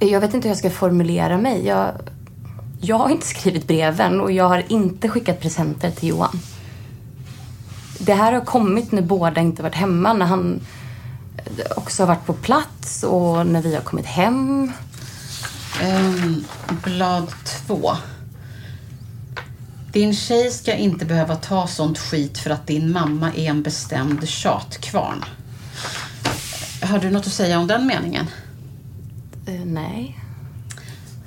Jag 0.00 0.20
vet 0.20 0.34
inte 0.34 0.48
hur 0.48 0.50
jag 0.50 0.58
ska 0.58 0.70
formulera 0.70 1.38
mig. 1.38 1.66
Jag, 1.66 1.92
jag 2.80 2.96
har 2.96 3.08
inte 3.08 3.26
skrivit 3.26 3.66
breven 3.66 4.20
och 4.20 4.32
jag 4.32 4.48
har 4.48 4.62
inte 4.68 5.08
skickat 5.08 5.40
presenter 5.40 5.90
till 5.90 6.08
Johan. 6.08 6.40
Det 7.98 8.14
här 8.14 8.32
har 8.32 8.40
kommit 8.40 8.92
när 8.92 9.02
båda 9.02 9.40
inte 9.40 9.62
varit 9.62 9.74
hemma, 9.74 10.12
när 10.12 10.26
han 10.26 10.60
också 11.76 12.02
har 12.02 12.08
varit 12.08 12.26
på 12.26 12.32
plats 12.32 13.02
och 13.02 13.46
när 13.46 13.62
vi 13.62 13.74
har 13.74 13.82
kommit 13.82 14.06
hem. 14.06 14.72
Um, 15.82 16.44
blad 16.84 17.32
två. 17.44 17.90
Din 19.96 20.14
tjej 20.14 20.50
ska 20.50 20.74
inte 20.74 21.04
behöva 21.04 21.36
ta 21.36 21.66
sånt 21.66 21.98
skit 21.98 22.38
för 22.38 22.50
att 22.50 22.66
din 22.66 22.92
mamma 22.92 23.32
är 23.34 23.50
en 23.50 23.62
bestämd 23.62 24.28
tjatkvarn. 24.28 25.24
Har 26.82 26.98
du 26.98 27.10
något 27.10 27.26
att 27.26 27.32
säga 27.32 27.58
om 27.58 27.66
den 27.66 27.86
meningen? 27.86 28.26
Eh, 29.46 29.64
nej. 29.64 30.18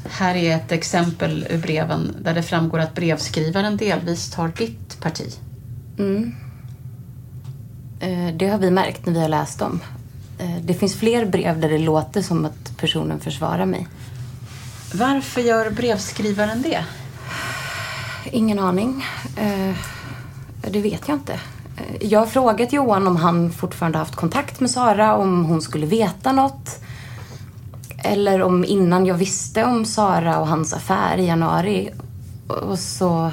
Här 0.09 0.35
är 0.35 0.55
ett 0.55 0.71
exempel 0.71 1.47
ur 1.49 1.57
breven 1.57 2.15
där 2.21 2.33
det 2.33 2.43
framgår 2.43 2.79
att 2.79 2.95
brevskrivaren 2.95 3.77
delvis 3.77 4.31
tar 4.31 4.47
ditt 4.47 4.99
parti. 5.01 5.33
Mm. 5.99 6.35
Eh, 7.99 8.35
Det 8.35 8.47
har 8.47 8.57
vi 8.57 8.71
märkt 8.71 9.05
när 9.05 9.13
vi 9.13 9.19
har 9.21 9.29
läst 9.29 9.59
dem. 9.59 9.79
Eh, 10.39 10.57
Det 10.61 10.73
finns 10.73 10.95
fler 10.95 11.25
brev 11.25 11.59
där 11.59 11.69
det 11.69 11.77
låter 11.79 12.21
som 12.21 12.45
att 12.45 12.77
personen 12.77 13.19
försvarar 13.19 13.65
mig. 13.65 13.87
Varför 14.93 15.41
gör 15.41 15.69
brevskrivaren 15.69 16.61
det? 16.61 16.83
Ingen 18.25 18.59
aning. 18.59 19.05
Eh, 19.37 19.75
Det 20.71 20.81
vet 20.81 21.07
jag 21.07 21.17
inte. 21.17 21.33
Eh, 21.77 22.07
jag 22.07 22.19
har 22.19 22.25
frågat 22.27 22.73
Johan 22.73 23.07
om 23.07 23.15
han 23.15 23.51
fortfarande 23.51 23.97
haft 23.97 24.15
kontakt 24.15 24.59
med 24.59 24.71
Sara, 24.71 25.15
om 25.15 25.45
hon 25.45 25.61
skulle 25.61 25.85
veta 25.85 26.31
något. 26.31 26.79
Eller 28.03 28.41
om 28.41 28.65
innan 28.65 29.05
jag 29.05 29.15
visste 29.15 29.63
om 29.63 29.85
Sara 29.85 30.39
och 30.39 30.47
hans 30.47 30.73
affär 30.73 31.17
i 31.17 31.25
januari. 31.25 31.89
Och 32.47 32.79
så, 32.79 33.31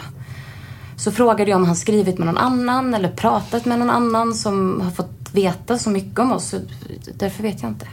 så 0.97 1.13
frågade 1.13 1.51
jag 1.51 1.57
om 1.59 1.65
han 1.67 1.77
skrivit 1.77 2.19
med 2.19 2.27
någon 2.27 2.39
annan 2.39 2.95
eller 2.95 3.09
pratat 3.09 3.65
med 3.65 3.79
någon 3.79 3.91
annan 3.91 4.35
som 4.35 4.81
har 4.81 4.91
fått 4.91 5.31
veta 5.33 5.79
så 5.79 5.91
mycket 5.91 6.19
om 6.19 6.33
oss. 6.33 6.55
Därför 7.15 7.43
vet 7.43 7.63
jag 7.63 7.71
inte. 7.71 7.87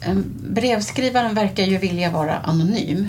Ehm, 0.00 0.24
brevskrivaren 0.50 1.34
verkar 1.34 1.62
ju 1.64 1.78
vilja 1.78 2.10
vara 2.10 2.38
anonym 2.38 3.08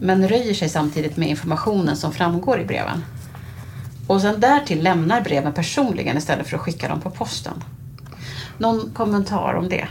men 0.00 0.28
röjer 0.28 0.54
sig 0.54 0.68
samtidigt 0.68 1.16
med 1.16 1.28
informationen 1.28 1.96
som 1.96 2.12
framgår 2.12 2.60
i 2.60 2.64
breven. 2.64 3.04
Och 4.06 4.20
sen 4.20 4.40
därtill 4.40 4.82
lämnar 4.82 5.20
breven 5.20 5.52
personligen 5.52 6.16
istället 6.16 6.46
för 6.46 6.56
att 6.56 6.62
skicka 6.62 6.88
dem 6.88 7.00
på 7.00 7.10
posten. 7.10 7.64
Någon 8.58 8.90
kommentar 8.94 9.54
om 9.54 9.68
det? 9.68 9.88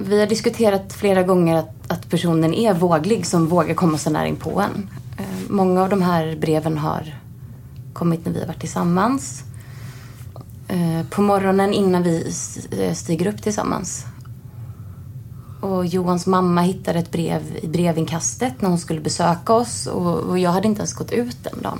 Vi 0.00 0.20
har 0.20 0.26
diskuterat 0.26 0.92
flera 0.92 1.22
gånger 1.22 1.56
att, 1.56 1.92
att 1.92 2.10
personen 2.10 2.54
är 2.54 2.74
våglig 2.74 3.26
som 3.26 3.46
vågar 3.46 3.74
komma 3.74 3.98
så 3.98 4.10
nära 4.10 4.26
in 4.26 4.36
på 4.36 4.60
en. 4.60 4.90
Eh, 5.18 5.50
många 5.50 5.82
av 5.82 5.88
de 5.88 6.02
här 6.02 6.36
breven 6.36 6.78
har 6.78 7.14
kommit 7.92 8.24
när 8.24 8.32
vi 8.32 8.40
har 8.40 8.46
varit 8.46 8.60
tillsammans. 8.60 9.44
Eh, 10.68 11.06
på 11.10 11.22
morgonen 11.22 11.72
innan 11.72 12.02
vi 12.02 12.32
eh, 12.70 12.94
stiger 12.94 13.26
upp 13.26 13.42
tillsammans. 13.42 14.06
Och 15.60 15.86
Johans 15.86 16.26
mamma 16.26 16.60
hittade 16.60 16.98
ett 16.98 17.10
brev 17.10 17.42
i 17.62 17.68
brevinkastet 17.68 18.62
när 18.62 18.68
hon 18.68 18.78
skulle 18.78 19.00
besöka 19.00 19.52
oss 19.52 19.86
och, 19.86 20.18
och 20.18 20.38
jag 20.38 20.50
hade 20.50 20.68
inte 20.68 20.80
ens 20.80 20.94
gått 20.94 21.12
ut 21.12 21.44
den 21.44 21.62
dagen. 21.62 21.78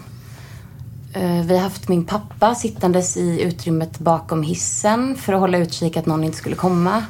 Eh, 1.13 1.47
vi 1.47 1.55
har 1.55 1.63
haft 1.63 1.89
min 1.89 2.05
pappa 2.05 2.55
sittandes 2.55 3.17
i 3.17 3.43
utrymmet 3.43 3.99
bakom 3.99 4.43
hissen 4.43 5.17
för 5.17 5.33
att 5.33 5.41
hålla 5.41 5.59
utkik 5.59 5.97
att 5.97 6.07
någon 6.07 6.25
inte 6.25 6.39
skulle 6.39 6.57
komma. 6.57 7.05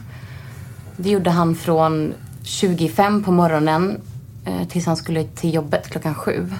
Det 0.96 1.10
gjorde 1.10 1.30
han 1.30 1.54
från 1.54 2.14
25 2.42 3.24
på 3.24 3.32
morgonen 3.32 4.00
eh, 4.44 4.68
tills 4.68 4.86
han 4.86 4.96
skulle 4.96 5.24
till 5.24 5.54
jobbet 5.54 5.88
klockan 5.88 6.14
sju. 6.14 6.52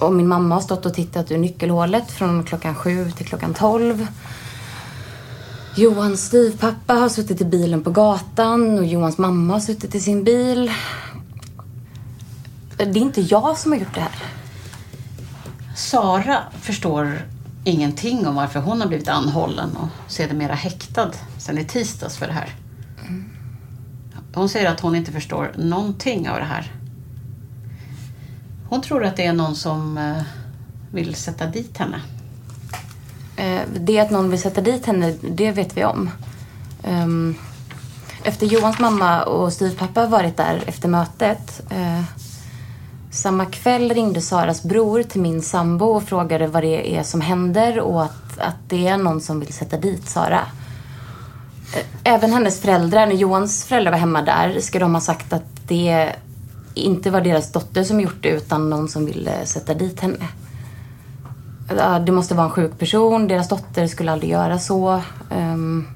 Och 0.00 0.12
min 0.12 0.28
mamma 0.28 0.54
har 0.54 0.62
stått 0.62 0.86
och 0.86 0.94
tittat 0.94 1.30
ur 1.30 1.38
nyckelhålet 1.38 2.10
från 2.10 2.44
klockan 2.44 2.74
sju 2.74 3.10
till 3.10 3.26
klockan 3.26 3.54
tolv. 3.54 4.06
Johans 5.76 6.24
styvpappa 6.24 6.94
har 6.94 7.08
suttit 7.08 7.40
i 7.40 7.44
bilen 7.44 7.82
på 7.82 7.90
gatan 7.90 8.78
och 8.78 8.86
Johans 8.86 9.18
mamma 9.18 9.52
har 9.52 9.60
suttit 9.60 9.94
i 9.94 10.00
sin 10.00 10.24
bil. 10.24 10.72
Det 12.76 12.82
är 12.82 12.96
inte 12.96 13.20
jag 13.20 13.58
som 13.58 13.72
har 13.72 13.78
gjort 13.78 13.94
det 13.94 14.00
här. 14.00 14.12
Sara 15.76 16.38
förstår 16.60 17.22
ingenting 17.64 18.26
om 18.26 18.34
varför 18.34 18.60
hon 18.60 18.80
har 18.80 18.88
blivit 18.88 19.08
anhållen 19.08 19.76
och 19.76 20.12
sedermera 20.12 20.54
häktad 20.54 21.10
sen 21.38 21.58
i 21.58 21.64
tisdags 21.64 22.16
för 22.16 22.26
det 22.26 22.32
här. 22.32 22.54
Hon 24.34 24.48
säger 24.48 24.70
att 24.70 24.80
hon 24.80 24.94
inte 24.94 25.12
förstår 25.12 25.52
någonting 25.56 26.28
av 26.28 26.38
det 26.38 26.44
här. 26.44 26.72
Hon 28.68 28.82
tror 28.82 29.04
att 29.04 29.16
det 29.16 29.26
är 29.26 29.32
någon 29.32 29.56
som 29.56 29.98
eh, 29.98 30.22
vill 30.92 31.14
sätta 31.14 31.46
dit 31.46 31.78
henne. 31.78 32.00
Eh, 33.36 33.62
Det 33.74 33.98
att 33.98 34.10
någon 34.10 34.30
vill 34.30 34.40
sätta 34.40 34.60
dit 34.60 34.86
henne, 34.86 35.14
det 35.20 35.52
vet 35.52 35.76
vi 35.76 35.84
om. 35.84 36.10
Ehm, 36.82 37.34
efter 38.24 38.46
Johans 38.46 38.78
mamma 38.78 39.22
och 39.22 39.52
styvpappa 39.52 40.06
varit 40.06 40.36
där 40.36 40.62
efter 40.66 40.88
mötet 40.88 41.62
eh, 41.70 42.02
samma 43.10 43.46
kväll 43.46 43.94
ringde 43.94 44.20
Saras 44.20 44.62
bror 44.62 45.02
till 45.02 45.20
min 45.20 45.42
sambo 45.42 45.86
och 45.86 46.02
frågade 46.02 46.46
vad 46.46 46.62
det 46.62 46.96
är 46.96 47.02
som 47.02 47.20
händer 47.20 47.80
och 47.80 48.02
att, 48.02 48.38
att 48.38 48.56
det 48.68 48.86
är 48.86 48.96
någon 48.96 49.20
som 49.20 49.40
vill 49.40 49.52
sätta 49.52 49.76
dit 49.76 50.08
Sara. 50.08 50.40
Eh, 51.74 52.14
även 52.14 52.32
hennes 52.32 52.60
föräldrar, 52.60 53.06
när 53.06 53.14
Johans 53.14 53.64
föräldrar 53.64 53.92
var 53.92 53.98
hemma 53.98 54.22
där, 54.22 54.60
ska 54.60 54.78
de 54.78 54.94
ha 54.94 55.00
sagt 55.00 55.32
att 55.32 55.68
det 55.68 56.12
inte 56.74 57.10
var 57.10 57.20
deras 57.20 57.52
dotter 57.52 57.84
som 57.84 58.00
gjort 58.00 58.22
det 58.22 58.28
utan 58.28 58.70
någon 58.70 58.88
som 58.88 59.06
ville 59.06 59.46
sätta 59.46 59.74
dit 59.74 60.00
henne. 60.00 60.28
Det 62.06 62.12
måste 62.12 62.34
vara 62.34 62.46
en 62.46 62.52
sjuk 62.52 62.78
person, 62.78 63.28
deras 63.28 63.48
dotter 63.48 63.86
skulle 63.86 64.12
aldrig 64.12 64.30
göra 64.30 64.58
så. 64.58 65.02
Um, 65.30 65.88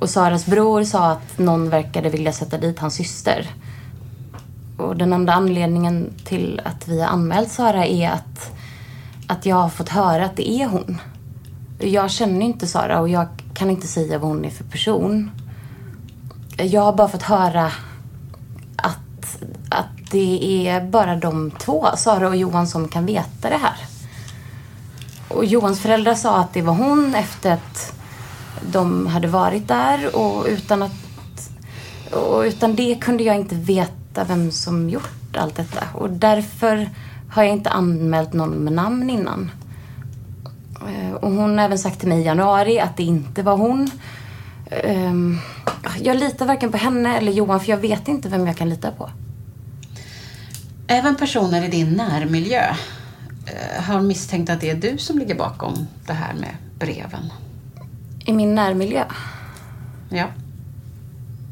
och 0.00 0.10
Saras 0.10 0.46
bror 0.46 0.84
sa 0.84 1.10
att 1.10 1.38
någon 1.38 1.70
verkade 1.70 2.10
vilja 2.10 2.32
sätta 2.32 2.58
dit 2.58 2.78
hans 2.78 2.94
syster. 2.94 3.50
Och 4.76 4.96
den 4.96 5.12
enda 5.12 5.32
anledningen 5.32 6.10
till 6.24 6.60
att 6.64 6.88
vi 6.88 7.00
har 7.00 7.08
anmält 7.08 7.52
Sara 7.52 7.86
är 7.86 8.10
att, 8.10 8.52
att 9.26 9.46
jag 9.46 9.56
har 9.56 9.68
fått 9.68 9.88
höra 9.88 10.24
att 10.24 10.36
det 10.36 10.50
är 10.50 10.66
hon. 10.66 11.00
Jag 11.78 12.10
känner 12.10 12.46
inte 12.46 12.66
Sara 12.66 13.00
och 13.00 13.08
jag 13.08 13.26
kan 13.54 13.70
inte 13.70 13.86
säga 13.86 14.18
vad 14.18 14.30
hon 14.30 14.44
är 14.44 14.50
för 14.50 14.64
person. 14.64 15.30
Jag 16.56 16.82
har 16.82 16.92
bara 16.92 17.08
fått 17.08 17.22
höra 17.22 17.66
att, 18.76 19.42
att 19.68 20.10
det 20.10 20.66
är 20.68 20.80
bara 20.86 21.16
de 21.16 21.50
två, 21.50 21.86
Sara 21.96 22.28
och 22.28 22.36
Johan, 22.36 22.66
som 22.66 22.88
kan 22.88 23.06
veta 23.06 23.50
det 23.50 23.56
här. 23.56 23.89
Och 25.30 25.44
Johans 25.44 25.80
föräldrar 25.80 26.14
sa 26.14 26.36
att 26.36 26.52
det 26.52 26.62
var 26.62 26.74
hon 26.74 27.14
efter 27.14 27.52
att 27.52 27.92
de 28.72 29.06
hade 29.06 29.28
varit 29.28 29.68
där 29.68 30.16
och 30.16 30.46
utan 30.48 30.82
att 30.82 30.92
och 32.12 32.40
utan 32.40 32.74
det 32.74 32.94
kunde 32.94 33.24
jag 33.24 33.36
inte 33.36 33.54
veta 33.54 34.24
vem 34.24 34.50
som 34.50 34.90
gjort 34.90 35.36
allt 35.36 35.56
detta. 35.56 35.84
Och 35.94 36.10
därför 36.10 36.90
har 37.30 37.42
jag 37.42 37.52
inte 37.52 37.70
anmält 37.70 38.32
någon 38.32 38.50
med 38.50 38.72
namn 38.72 39.10
innan. 39.10 39.50
Eh, 40.88 41.14
och 41.14 41.30
hon 41.30 41.58
har 41.58 41.64
även 41.64 41.78
sagt 41.78 42.00
till 42.00 42.08
mig 42.08 42.20
i 42.20 42.24
januari 42.24 42.80
att 42.80 42.96
det 42.96 43.02
inte 43.02 43.42
var 43.42 43.56
hon. 43.56 43.90
Ehm, 44.70 45.38
jag 46.00 46.16
litar 46.16 46.46
varken 46.46 46.70
på 46.70 46.76
henne 46.76 47.16
eller 47.16 47.32
Johan 47.32 47.60
för 47.60 47.70
jag 47.70 47.78
vet 47.78 48.08
inte 48.08 48.28
vem 48.28 48.46
jag 48.46 48.56
kan 48.56 48.68
lita 48.68 48.90
på. 48.90 49.10
Även 50.86 51.16
personer 51.16 51.64
i 51.64 51.68
din 51.68 51.90
närmiljö 51.90 52.74
har 53.82 54.00
misstänkt 54.00 54.50
att 54.50 54.60
det 54.60 54.70
är 54.70 54.74
du 54.74 54.98
som 54.98 55.18
ligger 55.18 55.34
bakom 55.34 55.86
det 56.06 56.12
här 56.12 56.34
med 56.34 56.56
breven. 56.78 57.32
I 58.24 58.32
min 58.32 58.54
närmiljö? 58.54 59.04
Ja. 60.08 60.26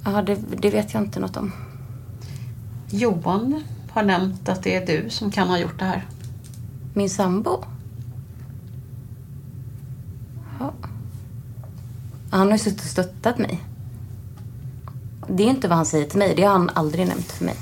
Ja, 0.04 0.22
det, 0.22 0.38
det 0.58 0.70
vet 0.70 0.94
jag 0.94 1.02
inte 1.02 1.20
något 1.20 1.36
om. 1.36 1.52
Johan 2.90 3.62
har 3.90 4.02
nämnt 4.02 4.48
att 4.48 4.62
det 4.62 4.74
är 4.74 4.86
du 4.86 5.10
som 5.10 5.30
kan 5.30 5.48
ha 5.48 5.58
gjort 5.58 5.78
det 5.78 5.84
här. 5.84 6.06
Min 6.94 7.10
sambo? 7.10 7.64
Ja. 10.60 10.72
Han 12.30 12.46
har 12.46 12.52
ju 12.52 12.58
suttit 12.58 12.80
och 12.80 12.86
stöttat 12.86 13.38
mig. 13.38 13.60
Det 15.28 15.42
är 15.42 15.48
inte 15.48 15.68
vad 15.68 15.76
han 15.76 15.86
säger 15.86 16.06
till 16.06 16.18
mig. 16.18 16.34
Det 16.36 16.42
har 16.42 16.52
han 16.52 16.70
aldrig 16.74 17.08
nämnt 17.08 17.32
för 17.32 17.44
mig. 17.44 17.56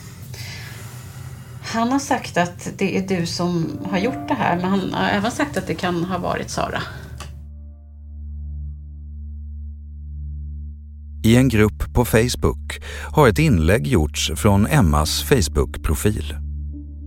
Han 1.76 1.92
har 1.92 1.98
sagt 1.98 2.36
att 2.36 2.72
det 2.78 2.98
är 2.98 3.08
du 3.08 3.26
som 3.26 3.78
har 3.90 3.98
gjort 3.98 4.28
det 4.28 4.34
här, 4.34 4.56
men 4.56 4.64
han 4.64 4.92
har 4.92 5.08
även 5.08 5.30
sagt 5.30 5.56
att 5.56 5.66
det 5.66 5.74
kan 5.74 6.04
ha 6.04 6.18
varit 6.18 6.50
Sara. 6.50 6.82
I 11.24 11.36
en 11.36 11.48
grupp 11.48 11.94
på 11.94 12.04
Facebook 12.04 12.80
har 13.12 13.28
ett 13.28 13.38
inlägg 13.38 13.86
gjorts 13.86 14.32
från 14.36 14.66
Emmas 14.66 15.22
Facebook-profil. 15.22 16.34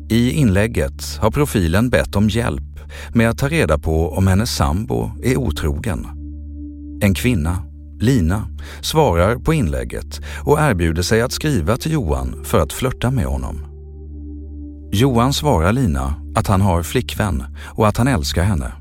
I 0.09 0.31
inlägget 0.31 1.17
har 1.19 1.31
profilen 1.31 1.89
bett 1.89 2.15
om 2.15 2.29
hjälp 2.29 2.79
med 3.13 3.29
att 3.29 3.37
ta 3.37 3.47
reda 3.47 3.79
på 3.79 4.09
om 4.09 4.27
hennes 4.27 4.55
sambo 4.55 5.11
är 5.23 5.37
otrogen. 5.37 6.07
En 7.01 7.13
kvinna, 7.13 7.57
Lina, 7.99 8.47
svarar 8.81 9.35
på 9.35 9.53
inlägget 9.53 10.21
och 10.45 10.59
erbjuder 10.59 11.01
sig 11.01 11.21
att 11.21 11.31
skriva 11.31 11.77
till 11.77 11.91
Johan 11.91 12.45
för 12.45 12.59
att 12.59 12.73
flörta 12.73 13.11
med 13.11 13.25
honom. 13.25 13.68
Johan 14.91 15.33
svarar 15.33 15.73
Lina 15.73 16.15
att 16.35 16.47
han 16.47 16.61
har 16.61 16.83
flickvän 16.83 17.43
och 17.75 17.87
att 17.87 17.97
han 17.97 18.07
älskar 18.07 18.43
henne. 18.43 18.71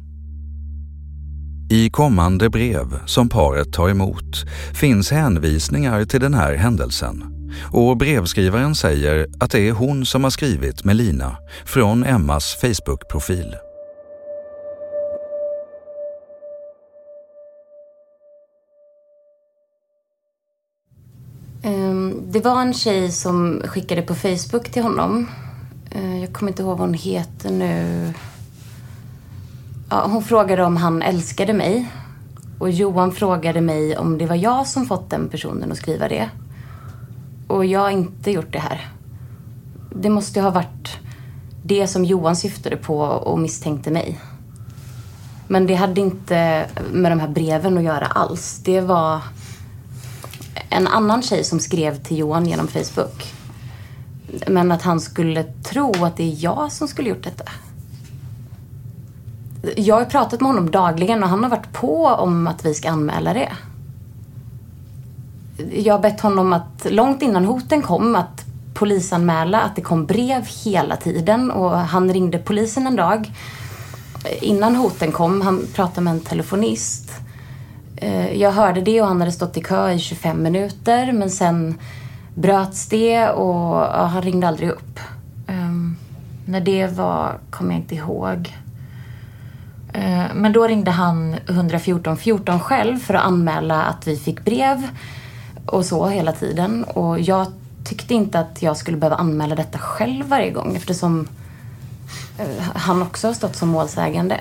I 1.71 1.91
kommande 1.91 2.51
brev 2.51 3.07
som 3.07 3.29
paret 3.29 3.73
tar 3.73 3.89
emot 3.89 4.45
finns 4.75 5.11
hänvisningar 5.11 6.05
till 6.05 6.21
den 6.21 6.35
här 6.35 6.55
händelsen 6.55 7.25
och 7.73 7.97
brevskrivaren 7.97 8.75
säger 8.75 9.27
att 9.41 9.51
det 9.51 9.69
är 9.69 9.73
hon 9.73 10.07
som 10.07 10.25
har 10.25 10.31
skrivit 10.31 10.85
med 10.85 10.97
Lina 10.97 11.37
från 11.65 12.05
Emmas 12.05 12.57
Facebook-profil. 12.61 13.55
Ehm, 21.63 22.23
det 22.33 22.41
var 22.41 22.61
en 22.61 22.75
tjej 22.75 23.13
som 23.13 23.63
skickade 23.65 24.03
på 24.03 24.15
Facebook 24.15 24.71
till 24.71 24.83
honom. 24.83 25.27
Eh, 25.91 26.21
jag 26.21 26.33
kommer 26.33 26.53
inte 26.53 26.63
ihåg 26.63 26.79
vad 26.79 26.89
hon 26.89 26.95
heter 26.95 27.51
nu. 27.51 28.13
Ja, 29.91 30.07
hon 30.07 30.23
frågade 30.23 30.65
om 30.65 30.77
han 30.77 31.03
älskade 31.03 31.53
mig. 31.53 31.93
Och 32.59 32.71
Johan 32.71 33.13
frågade 33.13 33.61
mig 33.61 33.99
om 33.99 34.19
det 34.19 34.27
var 34.27 34.37
jag 34.37 34.67
som 34.67 34.87
fått 34.87 35.11
den 35.11 35.29
personen 35.29 35.73
att 35.73 35.79
skriva 35.79 36.09
det. 36.09 36.31
Och 37.47 37.65
jag 37.65 37.81
har 37.81 37.91
inte 37.91 38.31
gjort 38.31 38.53
det 38.53 38.59
här. 38.59 38.89
Det 39.95 40.11
måste 40.11 40.41
ha 40.41 40.51
varit 40.51 40.99
det 41.63 41.87
som 41.87 42.05
Johan 42.05 42.37
syftade 42.37 42.77
på 42.77 42.99
och 43.01 43.39
misstänkte 43.39 43.91
mig. 43.91 44.21
Men 45.49 45.67
det 45.67 45.75
hade 45.75 46.01
inte 46.01 46.67
med 46.93 47.13
de 47.13 47.21
här 47.21 47.29
breven 47.29 47.79
att 47.79 47.85
göra 47.85 48.07
alls. 48.07 48.61
Det 48.65 48.81
var 48.81 49.21
en 50.71 50.87
annan 50.87 51.23
tjej 51.23 51.45
som 51.45 51.61
skrev 51.61 52.03
till 52.03 52.19
Johan 52.19 52.47
genom 52.47 52.69
Facebook. 52.69 53.38
Men 54.47 54.73
att 54.73 54.83
han 54.83 55.01
skulle 55.01 55.43
tro 55.43 56.05
att 56.05 56.17
det 56.17 56.23
är 56.23 56.45
jag 56.45 56.73
som 56.73 56.89
skulle 56.89 57.09
gjort 57.09 57.25
detta. 57.25 57.45
Jag 59.77 59.95
har 59.95 60.05
pratat 60.05 60.41
med 60.41 60.49
honom 60.49 60.71
dagligen 60.71 61.23
och 61.23 61.29
han 61.29 61.43
har 61.43 61.51
varit 61.51 61.73
på 61.73 62.07
om 62.07 62.47
att 62.47 62.65
vi 62.65 62.75
ska 62.75 62.91
anmäla 62.91 63.35
det. 63.35 63.53
Jag 65.73 65.95
har 65.95 66.01
bett 66.01 66.21
honom 66.21 66.53
att 66.53 66.87
långt 66.91 67.23
innan 67.23 67.45
hoten 67.45 67.83
kom 67.83 68.17
att 68.17 68.45
polisanmäla 68.75 69.61
att 69.61 69.77
det 69.77 69.83
kom 69.83 70.07
brev 70.07 70.49
hela 70.65 70.97
tiden 70.97 71.51
och 71.51 71.79
han 71.79 72.13
ringde 72.13 72.39
polisen 72.39 72.87
en 72.87 72.97
dag 72.97 73.33
innan 74.41 74.77
hoten 74.77 75.13
kom. 75.13 75.41
Han 75.41 75.67
pratade 75.75 76.01
med 76.01 76.13
en 76.13 76.21
telefonist. 76.21 77.13
Eh, 77.97 78.33
jag 78.41 78.53
hörde 78.53 78.81
det 78.81 79.01
och 79.01 79.09
han 79.09 79.21
hade 79.21 79.33
stått 79.33 79.57
i 79.57 79.61
kö 79.61 79.91
i 79.91 79.99
25 79.99 80.43
minuter 80.43 81.13
men 81.13 81.31
sen 81.31 81.79
bröts 82.41 82.87
det 82.87 83.29
och 83.29 83.77
ja, 83.77 84.05
han 84.05 84.23
ringde 84.23 84.49
aldrig 84.49 84.71
upp. 84.71 85.01
Um, 85.47 85.97
när 86.47 86.61
det 86.61 86.87
var 86.87 87.39
kommer 87.51 87.71
jag 87.71 87.81
inte 87.81 87.95
ihåg. 87.95 88.57
Uh, 89.97 90.35
Men 90.35 90.53
då 90.53 90.67
ringde 90.67 90.91
han 90.91 91.37
114 91.49 92.17
14 92.17 92.61
själv 92.61 92.99
för 92.99 93.15
att 93.15 93.25
anmäla 93.25 93.83
att 93.83 94.07
vi 94.07 94.17
fick 94.17 94.45
brev 94.45 94.89
och 95.67 95.85
så 95.85 96.07
hela 96.07 96.33
tiden. 96.33 96.85
Och 96.85 97.21
jag 97.21 97.47
tyckte 97.85 98.15
inte 98.15 98.41
att 98.41 98.63
jag 98.63 98.77
skulle 98.77 98.97
behöva 98.97 99.17
anmäla 99.17 99.55
detta 99.55 99.79
själv 99.79 100.27
varje 100.27 100.51
gång 100.51 100.77
eftersom 100.77 101.29
uh, 102.41 102.61
han 102.75 103.03
också 103.03 103.27
har 103.27 103.35
stått 103.35 103.57
som 103.57 103.69
målsägande. 103.69 104.41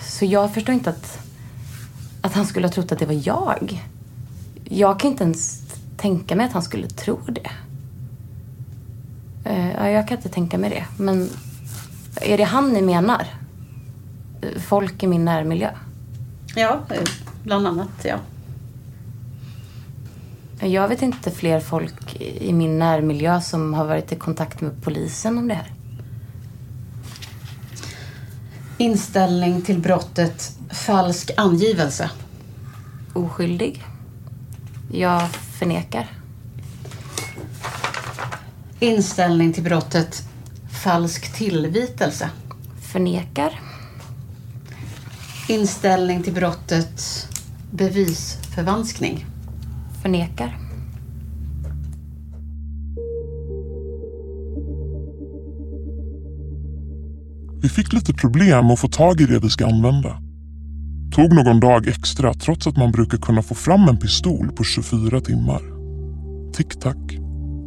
Så 0.00 0.24
jag 0.24 0.54
förstår 0.54 0.74
inte 0.74 0.90
att, 0.90 1.18
att 2.20 2.34
han 2.34 2.46
skulle 2.46 2.66
ha 2.66 2.72
trott 2.72 2.92
att 2.92 2.98
det 2.98 3.06
var 3.06 3.20
jag. 3.26 3.84
Jag 4.64 5.00
kan 5.00 5.10
inte 5.10 5.24
ens 5.24 5.59
tänka 6.00 6.36
mig 6.36 6.46
att 6.46 6.52
han 6.52 6.62
skulle 6.62 6.88
tro 6.88 7.20
det. 7.26 7.50
Ja, 9.76 9.88
jag 9.88 10.08
kan 10.08 10.16
inte 10.16 10.28
tänka 10.28 10.58
mig 10.58 10.70
det. 10.70 10.84
Men 10.96 11.28
är 12.20 12.38
det 12.38 12.44
han 12.44 12.72
ni 12.72 12.82
menar? 12.82 13.26
Folk 14.68 15.02
i 15.02 15.06
min 15.06 15.24
närmiljö? 15.24 15.70
Ja, 16.54 16.80
eh, 16.90 17.02
bland 17.42 17.66
annat 17.66 18.04
ja. 18.04 18.16
Jag 20.66 20.88
vet 20.88 21.02
inte 21.02 21.30
fler 21.30 21.60
folk 21.60 22.16
i 22.20 22.52
min 22.52 22.78
närmiljö 22.78 23.40
som 23.40 23.74
har 23.74 23.84
varit 23.86 24.12
i 24.12 24.16
kontakt 24.16 24.60
med 24.60 24.82
polisen 24.82 25.38
om 25.38 25.48
det 25.48 25.54
här. 25.54 25.72
Inställning 28.78 29.62
till 29.62 29.80
brottet 29.80 30.56
falsk 30.70 31.30
angivelse. 31.36 32.10
Oskyldig. 33.12 33.84
Jag 34.92 35.28
förnekar. 35.30 36.06
Inställning 38.80 39.52
till 39.52 39.62
brottet 39.62 40.22
falsk 40.82 41.32
tillvitelse. 41.32 42.30
Förnekar. 42.92 43.60
Inställning 45.48 46.22
till 46.22 46.32
brottet 46.32 47.28
bevisförvanskning. 47.70 49.26
Förnekar. 50.02 50.58
Vi 57.62 57.68
fick 57.68 57.92
lite 57.92 58.12
problem 58.12 58.70
att 58.70 58.80
få 58.80 58.88
tag 58.88 59.20
i 59.20 59.26
det 59.26 59.38
vi 59.38 59.50
ska 59.50 59.66
använda. 59.66 60.29
Tog 61.10 61.34
någon 61.34 61.60
dag 61.60 61.88
extra 61.88 62.34
trots 62.34 62.66
att 62.66 62.76
man 62.76 62.92
brukar 62.92 63.18
kunna 63.18 63.42
få 63.42 63.54
fram 63.54 63.88
en 63.88 63.96
pistol 63.96 64.52
på 64.52 64.64
24 64.64 65.20
timmar. 65.20 65.62
Tick-tack, 66.52 67.18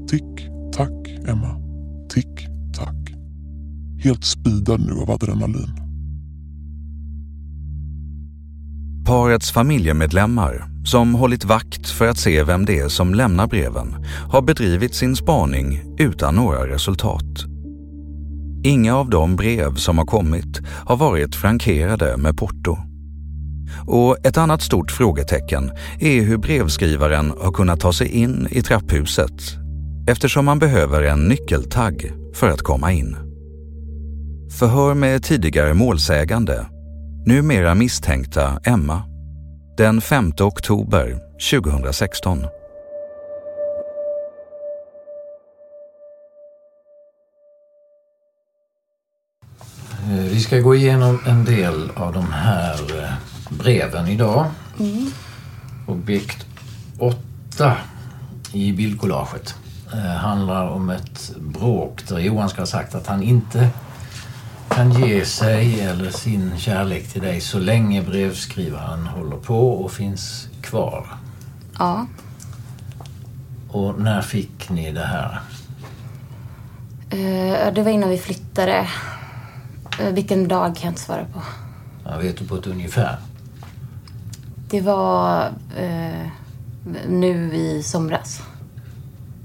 tick-tack 0.07 1.07
Emma. 1.27 1.59
Tick-tack. 2.13 3.13
Helt 4.03 4.23
spidad 4.23 4.79
nu 4.79 4.93
av 4.93 5.11
adrenalin. 5.11 5.69
Parets 9.05 9.51
familjemedlemmar, 9.51 10.65
som 10.85 11.15
hållit 11.15 11.45
vakt 11.45 11.89
för 11.89 12.07
att 12.07 12.17
se 12.17 12.43
vem 12.43 12.65
det 12.65 12.79
är 12.79 12.87
som 12.87 13.13
lämnar 13.13 13.47
breven, 13.47 14.05
har 14.29 14.41
bedrivit 14.41 14.95
sin 14.95 15.15
spaning 15.15 15.81
utan 15.99 16.35
några 16.35 16.67
resultat. 16.67 17.45
Inga 18.63 18.95
av 18.95 19.09
de 19.09 19.35
brev 19.35 19.75
som 19.75 19.97
har 19.97 20.05
kommit 20.05 20.61
har 20.85 20.97
varit 20.97 21.35
frankerade 21.35 22.17
med 22.17 22.37
porto. 22.37 22.92
Och 23.87 24.17
ett 24.25 24.37
annat 24.37 24.61
stort 24.61 24.91
frågetecken 24.91 25.71
är 25.99 26.21
hur 26.21 26.37
brevskrivaren 26.37 27.33
har 27.39 27.51
kunnat 27.51 27.79
ta 27.79 27.93
sig 27.93 28.07
in 28.07 28.47
i 28.51 28.61
trapphuset 28.61 29.63
eftersom 30.07 30.45
man 30.45 30.59
behöver 30.59 31.03
en 31.03 31.19
nyckeltagg 31.19 32.13
för 32.33 32.49
att 32.49 32.61
komma 32.61 32.91
in. 32.91 33.17
Förhör 34.59 34.93
med 34.93 35.23
tidigare 35.23 35.73
målsägande, 35.73 36.65
numera 37.25 37.75
misstänkta 37.75 38.59
Emma, 38.63 39.03
den 39.77 40.01
5 40.01 40.31
oktober 40.39 41.19
2016. 41.51 42.39
Eh, 50.03 50.25
vi 50.31 50.39
ska 50.39 50.59
gå 50.59 50.75
igenom 50.75 51.19
en 51.25 51.45
del 51.45 51.91
av 51.95 52.13
de 52.13 52.31
här 52.31 53.03
eh, 53.03 53.32
breven 53.57 54.07
idag. 54.07 54.45
Mm. 54.79 55.11
Objekt 55.87 56.45
8 56.99 57.77
i 58.51 58.73
bildcollaget 58.73 59.55
eh, 59.93 59.99
handlar 59.99 60.67
om 60.67 60.89
ett 60.89 61.31
bråk 61.39 62.07
där 62.07 62.19
Johan 62.19 62.49
ska 62.49 62.61
ha 62.61 62.65
sagt 62.65 62.95
att 62.95 63.07
han 63.07 63.23
inte 63.23 63.69
kan 64.69 64.91
ge 64.91 65.25
sig 65.25 65.81
eller 65.81 66.09
sin 66.09 66.57
kärlek 66.57 67.07
till 67.07 67.21
dig 67.21 67.41
så 67.41 67.59
länge 67.59 68.01
brevskrivaren 68.01 69.07
håller 69.07 69.37
på 69.37 69.71
och 69.71 69.91
finns 69.91 70.47
kvar. 70.61 71.05
Ja. 71.79 72.05
Och 73.69 73.99
när 73.99 74.21
fick 74.21 74.69
ni 74.69 74.91
det 74.91 75.05
här? 75.05 75.39
Eh, 77.09 77.73
det 77.73 77.83
var 77.83 77.91
innan 77.91 78.09
vi 78.09 78.17
flyttade. 78.17 78.87
Eh, 79.99 80.13
vilken 80.13 80.47
dag 80.47 80.75
kan 80.75 80.83
jag 80.83 80.91
inte 80.91 81.01
svara 81.01 81.25
på. 81.33 81.41
Jag 82.05 82.17
vet 82.17 82.37
du 82.37 82.47
på 82.47 82.55
ett 82.55 82.67
ungefär? 82.67 83.17
Det 84.73 84.81
var 84.81 85.45
eh, 85.77 86.27
nu 87.07 87.55
i 87.55 87.83
somras. 87.83 88.41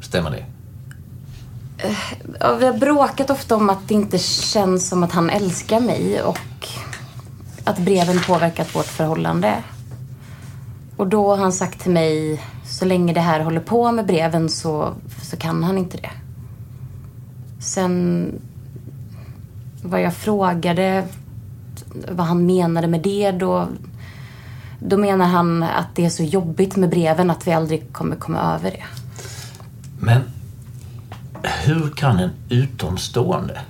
Stämmer 0.00 0.30
det? 0.30 0.44
Ja, 2.40 2.54
vi 2.54 2.66
har 2.66 2.78
bråkat 2.78 3.30
ofta 3.30 3.56
om 3.56 3.70
att 3.70 3.88
det 3.88 3.94
inte 3.94 4.18
känns 4.18 4.88
som 4.88 5.02
att 5.02 5.12
han 5.12 5.30
älskar 5.30 5.80
mig 5.80 6.22
och 6.22 6.68
att 7.64 7.78
breven 7.78 8.20
påverkat 8.26 8.74
vårt 8.74 8.86
förhållande. 8.86 9.62
Och 10.96 11.06
då 11.06 11.28
har 11.28 11.36
han 11.36 11.52
sagt 11.52 11.80
till 11.80 11.92
mig, 11.92 12.42
så 12.64 12.84
länge 12.84 13.12
det 13.12 13.20
här 13.20 13.40
håller 13.40 13.60
på 13.60 13.92
med 13.92 14.06
breven 14.06 14.48
så, 14.48 14.92
så 15.22 15.36
kan 15.36 15.64
han 15.64 15.78
inte 15.78 15.96
det. 15.96 16.10
Sen 17.60 18.32
vad 19.82 20.02
jag 20.02 20.14
frågade 20.14 21.08
vad 22.10 22.26
han 22.26 22.46
menade 22.46 22.88
med 22.88 23.00
det 23.00 23.30
då, 23.30 23.68
då 24.78 24.96
menar 24.96 25.26
han 25.26 25.62
att 25.62 25.94
det 25.94 26.04
är 26.04 26.10
så 26.10 26.22
jobbigt 26.22 26.76
med 26.76 26.90
breven 26.90 27.30
att 27.30 27.46
vi 27.46 27.52
aldrig 27.52 27.92
kommer 27.92 28.16
komma 28.16 28.54
över 28.54 28.70
det. 28.70 28.84
Men 30.00 30.22
hur 31.42 31.90
kan 31.90 32.18
en 32.18 32.30
utomstående 32.48 33.60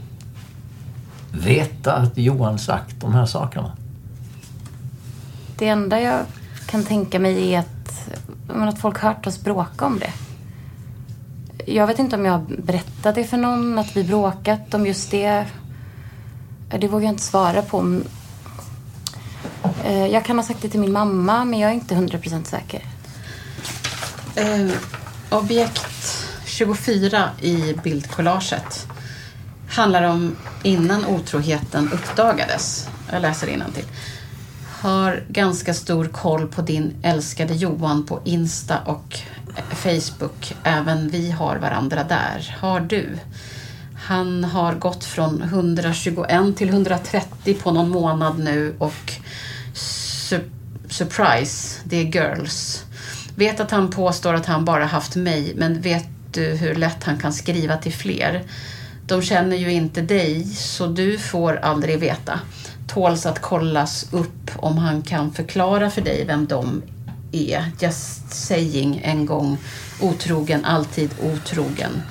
veta 1.32 1.92
att 1.92 2.18
Johan 2.18 2.58
sagt 2.58 3.00
de 3.00 3.14
här 3.14 3.26
sakerna? 3.26 3.72
Det 5.58 5.68
enda 5.68 6.00
jag 6.00 6.20
kan 6.66 6.84
tänka 6.84 7.18
mig 7.18 7.54
är 7.54 7.58
att, 7.58 8.10
att 8.48 8.78
folk 8.78 8.98
hört 8.98 9.26
oss 9.26 9.44
bråka 9.44 9.86
om 9.86 9.98
det. 9.98 10.12
Jag 11.72 11.86
vet 11.86 11.98
inte 11.98 12.16
om 12.16 12.24
jag 12.24 12.40
berättat 12.64 13.14
det 13.14 13.24
för 13.24 13.36
någon, 13.36 13.78
att 13.78 13.96
vi 13.96 14.04
bråkat 14.04 14.74
om 14.74 14.86
just 14.86 15.10
det. 15.10 15.44
Det 16.80 16.88
vågar 16.88 17.04
jag 17.04 17.12
inte 17.12 17.22
svara 17.22 17.62
på. 17.62 18.00
Eh, 19.88 20.06
Jag 20.06 20.24
kan 20.24 20.36
ha 20.38 20.42
sagt 20.42 20.62
det 20.62 20.68
till 20.68 20.80
min 20.80 20.92
mamma, 20.92 21.44
men 21.44 21.60
jag 21.60 21.70
är 21.70 21.74
inte 21.74 21.94
100% 21.94 22.44
säker. 22.44 22.82
Eh, 24.34 24.70
objekt 25.30 26.26
24 26.46 27.30
i 27.40 27.74
bildkollaget 27.82 28.86
handlar 29.68 30.02
om 30.02 30.36
innan 30.62 31.06
otroheten 31.06 31.92
uppdagades. 31.92 32.88
Jag 33.12 33.22
läser 33.22 33.46
till. 33.74 33.84
Har 34.80 35.24
ganska 35.28 35.74
stor 35.74 36.04
koll 36.04 36.46
på 36.46 36.62
din 36.62 36.94
älskade 37.02 37.54
Johan 37.54 38.06
på 38.06 38.20
Insta 38.24 38.78
och 38.80 39.18
Facebook. 39.70 40.56
Även 40.62 41.08
vi 41.08 41.30
har 41.30 41.56
varandra 41.56 42.04
där. 42.04 42.56
Har 42.60 42.80
du? 42.80 43.18
Han 43.94 44.44
har 44.44 44.74
gått 44.74 45.04
från 45.04 45.42
121 45.42 46.56
till 46.56 46.68
130 46.68 47.54
på 47.62 47.70
någon 47.70 47.88
månad 47.88 48.38
nu 48.38 48.74
och 48.78 49.12
su- 50.28 50.50
surprise, 50.88 51.80
det 51.84 51.96
är 51.96 52.04
girls. 52.04 52.84
Vet 53.36 53.60
att 53.60 53.70
han 53.70 53.90
påstår 53.90 54.34
att 54.34 54.46
han 54.46 54.64
bara 54.64 54.84
haft 54.84 55.16
mig, 55.16 55.52
men 55.56 55.80
vet 55.80 56.06
du 56.32 56.44
hur 56.44 56.74
lätt 56.74 57.04
han 57.04 57.18
kan 57.18 57.32
skriva 57.32 57.76
till 57.76 57.92
fler? 57.92 58.42
De 59.06 59.22
känner 59.22 59.56
ju 59.56 59.72
inte 59.72 60.02
dig, 60.02 60.44
så 60.44 60.86
du 60.86 61.18
får 61.18 61.56
aldrig 61.56 61.98
veta. 61.98 62.40
Tåls 62.86 63.26
att 63.26 63.38
kollas 63.40 64.12
upp 64.12 64.50
om 64.56 64.78
han 64.78 65.02
kan 65.02 65.32
förklara 65.32 65.90
för 65.90 66.02
dig 66.02 66.24
vem 66.26 66.46
de 66.46 66.82
är. 67.32 67.64
Just 67.80 68.34
saying 68.34 69.00
en 69.04 69.26
gång 69.26 69.58
otrogen, 70.00 70.64
alltid 70.64 71.10
otrogen. 71.22 72.02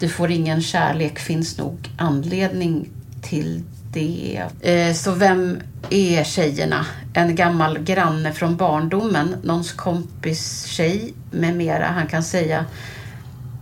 Du 0.00 0.08
får 0.08 0.30
ingen 0.30 0.62
kärlek, 0.62 1.18
finns 1.18 1.58
nog 1.58 1.90
anledning 1.98 2.88
till 3.22 3.62
det. 3.92 4.42
Eh, 4.60 4.94
så 4.94 5.12
vem 5.12 5.58
är 5.90 6.24
tjejerna? 6.24 6.86
En 7.14 7.34
gammal 7.34 7.78
granne 7.78 8.32
från 8.32 8.56
barndomen, 8.56 9.36
någons 9.42 9.72
kompis 9.72 10.64
tjej 10.64 11.14
med 11.30 11.56
mera. 11.56 11.86
Han 11.86 12.06
kan 12.06 12.22
säga 12.22 12.64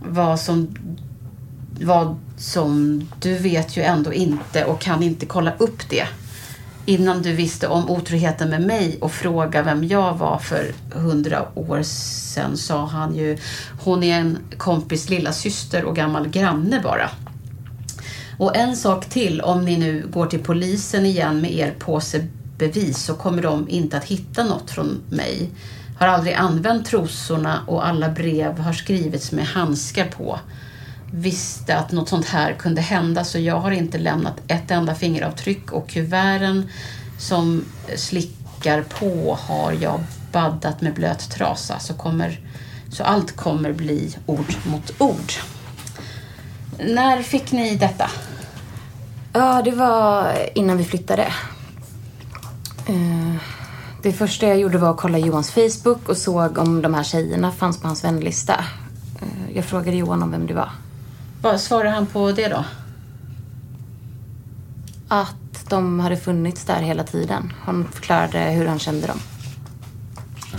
vad 0.01 0.39
som, 0.39 0.75
vad 1.81 2.19
som 2.37 3.01
du 3.21 3.37
vet 3.37 3.77
ju 3.77 3.83
ändå 3.83 4.13
inte 4.13 4.65
och 4.65 4.81
kan 4.81 5.03
inte 5.03 5.25
kolla 5.25 5.53
upp 5.57 5.89
det. 5.89 6.07
Innan 6.87 7.21
du 7.21 7.33
visste 7.33 7.67
om 7.67 7.89
otroheten 7.89 8.49
med 8.49 8.61
mig 8.61 8.97
och 9.01 9.11
fråga 9.11 9.63
vem 9.63 9.83
jag 9.83 10.13
var 10.13 10.39
för 10.39 10.71
hundra 10.91 11.59
år 11.59 11.81
sedan 11.83 12.57
sa 12.57 12.85
han 12.85 13.15
ju 13.15 13.37
hon 13.83 14.03
är 14.03 14.19
en 14.19 14.37
kompis 14.57 15.09
lilla 15.09 15.31
syster 15.31 15.83
och 15.83 15.95
gammal 15.95 16.27
granne 16.27 16.79
bara. 16.83 17.09
Och 18.37 18.55
en 18.55 18.75
sak 18.75 19.05
till, 19.05 19.41
om 19.41 19.65
ni 19.65 19.77
nu 19.77 20.07
går 20.07 20.25
till 20.25 20.43
polisen 20.43 21.05
igen 21.05 21.41
med 21.41 21.53
er 21.53 21.75
påse 21.79 22.27
bevis 22.57 23.03
så 23.03 23.13
kommer 23.13 23.41
de 23.41 23.69
inte 23.69 23.97
att 23.97 24.05
hitta 24.05 24.43
något 24.43 24.71
från 24.71 25.01
mig. 25.09 25.49
Har 25.99 26.07
aldrig 26.07 26.33
använt 26.33 26.85
trosorna 26.85 27.61
och 27.67 27.87
alla 27.87 28.09
brev 28.09 28.59
har 28.59 28.73
skrivits 28.73 29.31
med 29.31 29.45
handskar 29.45 30.05
på. 30.05 30.39
Visste 31.11 31.77
att 31.77 31.91
något 31.91 32.09
sånt 32.09 32.25
här 32.25 32.53
kunde 32.53 32.81
hända 32.81 33.23
så 33.23 33.39
jag 33.39 33.59
har 33.59 33.71
inte 33.71 33.97
lämnat 33.97 34.41
ett 34.47 34.71
enda 34.71 34.95
fingeravtryck 34.95 35.71
och 35.71 35.89
kuverten 35.89 36.69
som 37.17 37.65
slickar 37.95 38.81
på 38.81 39.37
har 39.41 39.71
jag 39.81 40.03
baddat 40.31 40.81
med 40.81 40.93
blöt 40.93 41.29
trasa 41.31 41.79
så, 41.79 41.93
kommer, 41.93 42.39
så 42.91 43.03
allt 43.03 43.35
kommer 43.35 43.73
bli 43.73 44.15
ord 44.25 44.55
mot 44.65 45.01
ord. 45.01 45.33
När 46.79 47.21
fick 47.21 47.51
ni 47.51 47.75
detta? 47.75 48.09
Ja, 49.33 49.61
det 49.61 49.71
var 49.71 50.33
innan 50.57 50.77
vi 50.77 50.83
flyttade. 50.83 51.23
Eh, 52.87 53.35
Det 54.03 54.13
första 54.13 54.47
jag 54.47 54.59
gjorde 54.59 54.77
var 54.77 54.91
att 54.91 54.97
kolla 54.97 55.17
Johans 55.17 55.51
Facebook 55.51 56.09
och 56.09 56.17
såg 56.17 56.57
om 56.57 56.81
de 56.81 56.93
här 56.93 57.03
tjejerna 57.03 57.51
fanns 57.51 57.81
på 57.81 57.87
hans 57.87 58.03
vänlista. 58.03 58.53
Eh, 59.21 59.55
Jag 59.55 59.65
frågade 59.65 59.97
Johan 59.97 60.23
om 60.23 60.31
vem 60.31 60.47
det 60.47 60.53
var. 60.53 60.69
Vad 61.41 61.59
svarade 61.61 61.89
han 61.89 62.05
på 62.05 62.31
det 62.31 62.47
då? 62.47 62.65
Att 65.07 65.35
de 65.69 65.99
hade 65.99 66.17
funnits 66.17 66.65
där 66.65 66.81
hela 66.81 67.03
tiden. 67.03 67.53
Han 67.61 67.87
förklarade 67.93 68.39
hur 68.39 68.67
han 68.67 68.79
kände 68.79 69.07
dem. 69.07 69.19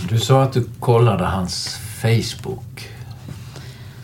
Du 0.09 0.19
sa 0.19 0.43
att 0.43 0.53
du 0.53 0.69
kollade 0.79 1.25
hans 1.25 1.77
Facebook. 2.01 2.89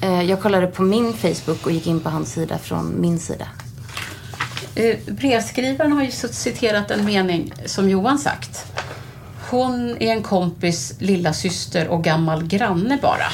Eh, 0.04 0.22
Jag 0.22 0.42
kollade 0.42 0.68
på 0.68 0.84
min 0.84 1.14
Facebook 1.14 1.66
och 1.66 1.72
gick 1.72 1.88
in 1.88 2.00
på 2.00 2.10
hans 2.10 2.32
sida 2.34 2.58
från 2.58 3.02
min 3.02 3.20
sida. 3.20 3.48
Eh, 4.76 4.96
Brevskrivaren 5.08 5.92
har 5.92 6.04
ju 6.04 6.12
citerat 6.12 6.92
en 6.92 7.06
mening 7.06 7.54
som 7.66 7.90
Johan 7.90 8.20
sagt. 8.20 8.66
Hon 9.50 9.90
är 10.00 10.12
en 10.12 10.24
kompis, 10.24 10.94
lilla 11.00 11.34
syster 11.34 11.88
och 11.88 12.04
gammal 12.04 12.44
granne 12.48 13.00
bara. 13.02 13.26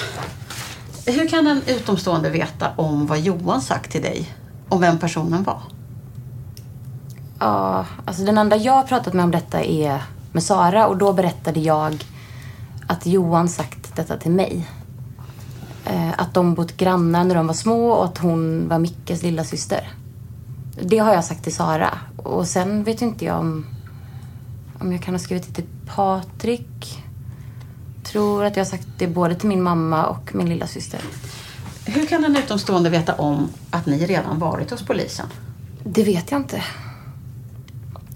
Hur 1.06 1.28
kan 1.28 1.48
en 1.48 1.62
utomstående 1.68 2.30
veta 2.30 2.72
om 2.76 3.08
vad 3.08 3.20
Johan 3.20 3.62
sagt 3.62 3.92
till 3.92 4.02
dig? 4.02 4.34
Om 4.70 4.82
vem 4.82 5.00
personen 5.00 5.44
var? 5.44 5.62
Ja, 7.40 7.86
alltså 8.06 8.24
den 8.24 8.38
enda 8.38 8.56
jag 8.56 8.74
har 8.74 8.84
pratat 8.84 9.14
med 9.14 9.24
om 9.26 9.32
detta 9.32 9.64
är 9.64 10.02
med 10.32 10.44
Sara 10.44 10.88
och 10.88 10.98
då 10.98 11.14
berättade 11.14 11.60
jag 11.60 12.06
att 12.88 13.06
Johan 13.06 13.50
sagt 13.50 13.96
detta 13.96 14.18
till 14.18 14.32
mig. 14.32 14.68
Eh, 15.86 16.12
att 16.18 16.34
de 16.34 16.54
bott 16.54 16.78
grannar 16.78 17.24
när 17.24 17.36
de 17.36 17.48
var 17.48 17.54
små 17.54 17.92
och 17.92 18.06
att 18.06 18.18
hon 18.18 18.68
var 18.68 18.80
Mickes 18.80 19.24
lilla 19.24 19.44
syster. 19.44 19.90
Det 20.82 20.98
har 20.98 21.14
jag 21.14 21.26
sagt 21.26 21.44
till 21.44 21.56
Sara. 21.56 21.98
Och 22.18 22.48
sen 22.48 22.84
vet 22.84 23.02
inte 23.02 23.26
jag 23.26 23.40
om, 23.40 23.66
om 24.80 24.92
jag 24.92 25.02
kan 25.02 25.14
ha 25.14 25.20
skrivit 25.20 25.48
det 25.48 25.54
till 25.54 25.70
Patrik. 25.96 27.04
Tror 28.04 28.46
att 28.46 28.56
jag 28.56 28.64
har 28.64 28.70
sagt 28.70 28.88
det 28.98 29.08
både 29.08 29.36
till 29.36 29.50
min 29.50 29.62
mamma 29.62 30.06
och 30.06 30.36
min 30.36 30.50
lilla 30.50 30.68
syster. 30.68 31.00
Hur 31.86 32.06
kan 32.06 32.26
en 32.26 32.36
utomstående 32.36 32.90
veta 32.90 33.14
om 33.14 33.50
att 33.70 33.86
ni 33.86 34.06
redan 34.06 34.40
varit 34.40 34.72
hos 34.72 34.84
polisen? 34.86 35.28
Det 35.84 36.04
vet 36.04 36.32
jag 36.32 36.40
inte. 36.40 36.64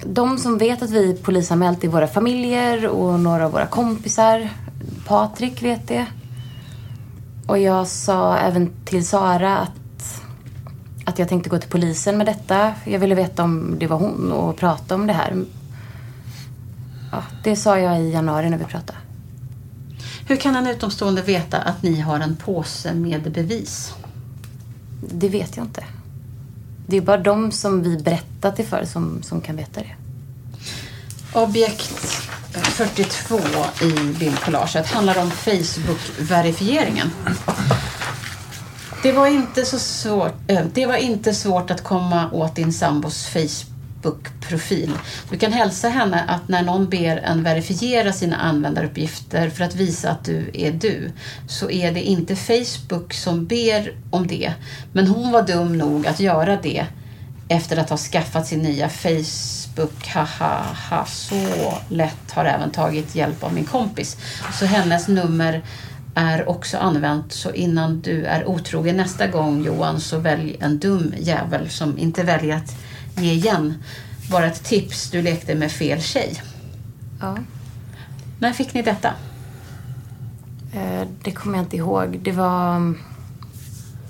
De 0.05 0.37
som 0.37 0.57
vet 0.57 0.81
att 0.81 0.89
vi 0.89 1.13
polisanmält 1.13 1.83
är 1.83 1.87
våra 1.87 2.07
familjer 2.07 2.87
och 2.87 3.19
några 3.19 3.45
av 3.45 3.51
våra 3.51 3.65
kompisar. 3.65 4.49
Patrik 5.07 5.63
vet 5.63 5.87
det. 5.87 6.05
Och 7.47 7.57
jag 7.57 7.87
sa 7.87 8.37
även 8.37 8.71
till 8.85 9.07
Sara 9.07 9.57
att, 9.57 10.23
att 11.05 11.19
jag 11.19 11.29
tänkte 11.29 11.49
gå 11.49 11.57
till 11.57 11.69
polisen 11.69 12.17
med 12.17 12.27
detta. 12.27 12.73
Jag 12.85 12.99
ville 12.99 13.15
veta 13.15 13.43
om 13.43 13.75
det 13.79 13.87
var 13.87 13.97
hon 13.97 14.31
och 14.31 14.57
prata 14.57 14.95
om 14.95 15.07
det 15.07 15.13
här. 15.13 15.45
Ja, 17.11 17.23
det 17.43 17.55
sa 17.55 17.79
jag 17.79 18.01
i 18.01 18.11
januari 18.11 18.49
när 18.49 18.57
vi 18.57 18.65
pratade. 18.65 18.99
Hur 20.27 20.35
kan 20.35 20.55
en 20.55 20.67
utomstående 20.67 21.21
veta 21.21 21.57
att 21.57 21.83
ni 21.83 21.99
har 21.99 22.19
en 22.19 22.35
påse 22.35 22.93
med 22.93 23.31
bevis? 23.31 23.93
Det 25.11 25.29
vet 25.29 25.57
jag 25.57 25.65
inte. 25.65 25.83
Det 26.87 26.97
är 26.97 27.01
bara 27.01 27.17
de 27.17 27.51
som 27.51 27.83
vi 27.83 27.97
berättat 27.97 28.55
det 28.55 28.63
för 28.63 28.85
som, 28.85 29.23
som 29.23 29.41
kan 29.41 29.55
veta 29.55 29.81
det. 29.81 29.95
Objekt 31.33 32.22
42 32.73 33.39
i 33.81 34.19
bildcollaget 34.19 34.87
handlar 34.87 35.17
om 35.17 35.31
Facebook-verifieringen. 35.31 37.09
Det 39.03 39.11
var, 39.11 39.27
inte 39.27 39.65
så 39.65 39.79
svårt, 39.79 40.33
eh, 40.47 40.65
det 40.73 40.85
var 40.85 40.95
inte 40.95 41.33
svårt 41.33 41.71
att 41.71 41.83
komma 41.83 42.31
åt 42.31 42.55
din 42.55 42.73
sambos 42.73 43.27
Facebook-profil. 43.27 44.91
Du 45.29 45.37
kan 45.37 45.53
hälsa 45.53 45.89
henne 45.89 46.23
att 46.27 46.47
när 46.47 46.63
någon 46.63 46.89
ber 46.89 47.17
en 47.17 47.43
verifiera 47.43 48.13
sina 48.13 48.37
användaruppgifter 48.37 49.49
för 49.49 49.63
att 49.63 49.75
visa 49.75 50.09
att 50.09 50.25
du 50.25 50.49
är 50.53 50.71
du, 50.71 51.11
så 51.47 51.69
är 51.69 51.91
det 51.91 52.01
inte 52.01 52.35
Facebook 52.35 53.13
som 53.13 53.45
ber 53.45 53.95
om 54.11 54.27
det. 54.27 54.53
Men 54.93 55.07
hon 55.07 55.31
var 55.31 55.41
dum 55.41 55.77
nog 55.77 56.07
att 56.07 56.19
göra 56.19 56.57
det 56.63 56.85
efter 57.47 57.77
att 57.77 57.89
ha 57.89 57.97
skaffat 57.97 58.47
sin 58.47 58.59
nya 58.59 58.89
Facebook. 58.89 59.62
Haha, 60.07 60.75
ha, 60.89 61.05
så 61.05 61.73
lätt 61.89 62.31
har 62.31 62.45
även 62.45 62.71
tagit 62.71 63.15
hjälp 63.15 63.43
av 63.43 63.53
min 63.53 63.65
kompis. 63.65 64.17
Så 64.53 64.65
hennes 64.65 65.07
nummer 65.07 65.61
är 66.15 66.49
också 66.49 66.77
använt. 66.77 67.33
Så 67.33 67.51
innan 67.51 68.01
du 68.01 68.25
är 68.25 68.45
otrogen 68.45 68.97
nästa 68.97 69.27
gång 69.27 69.63
Johan 69.63 69.99
så 69.99 70.19
välj 70.19 70.57
en 70.59 70.79
dum 70.79 71.13
jävel 71.17 71.69
som 71.69 71.97
inte 71.97 72.23
väljer 72.23 72.55
att 72.55 72.75
ge 73.17 73.31
igen. 73.31 73.83
Bara 74.31 74.45
ett 74.45 74.63
tips, 74.63 75.09
du 75.09 75.21
lekte 75.21 75.55
med 75.55 75.71
fel 75.71 76.01
tjej. 76.01 76.41
Ja. 77.21 77.37
När 78.39 78.53
fick 78.53 78.73
ni 78.73 78.81
detta? 78.81 79.13
Eh, 80.73 81.07
Det 81.23 81.31
kommer 81.31 81.57
jag 81.57 81.65
inte 81.65 81.77
ihåg. 81.77 82.19
Det 82.21 82.31
var 82.31 82.95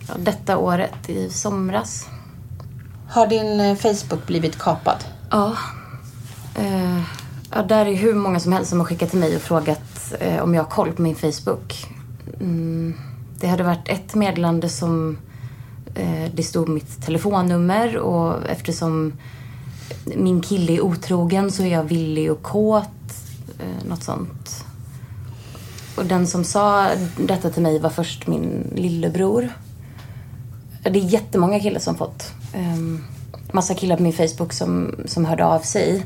ja, 0.07 0.13
detta 0.17 0.57
året, 0.57 1.09
i 1.09 1.29
somras. 1.29 2.07
Har 3.09 3.27
din 3.27 3.59
eh, 3.59 3.75
Facebook 3.75 4.27
blivit 4.27 4.59
kapad? 4.59 5.03
Ja. 5.33 5.57
Eh, 6.55 7.01
ja, 7.51 7.63
där 7.63 7.85
är 7.85 7.95
hur 7.95 8.15
många 8.15 8.39
som 8.39 8.51
helst 8.51 8.69
som 8.69 8.79
har 8.79 8.85
skickat 8.85 9.09
till 9.09 9.19
mig 9.19 9.35
och 9.35 9.41
frågat 9.41 10.13
eh, 10.19 10.43
om 10.43 10.53
jag 10.53 10.63
har 10.63 10.69
koll 10.69 10.91
på 10.91 11.01
min 11.01 11.15
Facebook. 11.15 11.87
Mm, 12.39 12.93
det 13.39 13.47
hade 13.47 13.63
varit 13.63 13.89
ett 13.89 14.15
meddelande 14.15 14.69
som 14.69 15.17
eh, 15.95 16.31
det 16.33 16.43
stod 16.43 16.69
mitt 16.69 17.05
telefonnummer 17.05 17.97
och 17.97 18.49
eftersom 18.49 19.13
min 20.15 20.41
kille 20.41 20.73
är 20.73 20.81
otrogen 20.81 21.51
så 21.51 21.63
är 21.63 21.71
jag 21.71 21.83
villig 21.83 22.31
och 22.31 22.41
kåt. 22.41 22.87
Eh, 23.59 23.87
något 23.89 24.03
sånt. 24.03 24.65
Och 25.97 26.05
den 26.05 26.27
som 26.27 26.43
sa 26.43 26.89
detta 27.17 27.49
till 27.49 27.63
mig 27.63 27.79
var 27.79 27.89
först 27.89 28.27
min 28.27 28.73
lillebror. 28.75 29.49
Det 30.83 30.99
är 30.99 31.13
jättemånga 31.13 31.59
killar 31.59 31.79
som 31.79 31.95
fått. 31.95 32.33
Ehm, 32.53 33.03
Massa 33.53 33.73
killar 33.73 33.97
på 33.97 34.03
min 34.03 34.13
Facebook 34.13 34.53
som, 34.53 34.95
som 35.05 35.25
hörde 35.25 35.45
av 35.45 35.59
sig. 35.59 36.05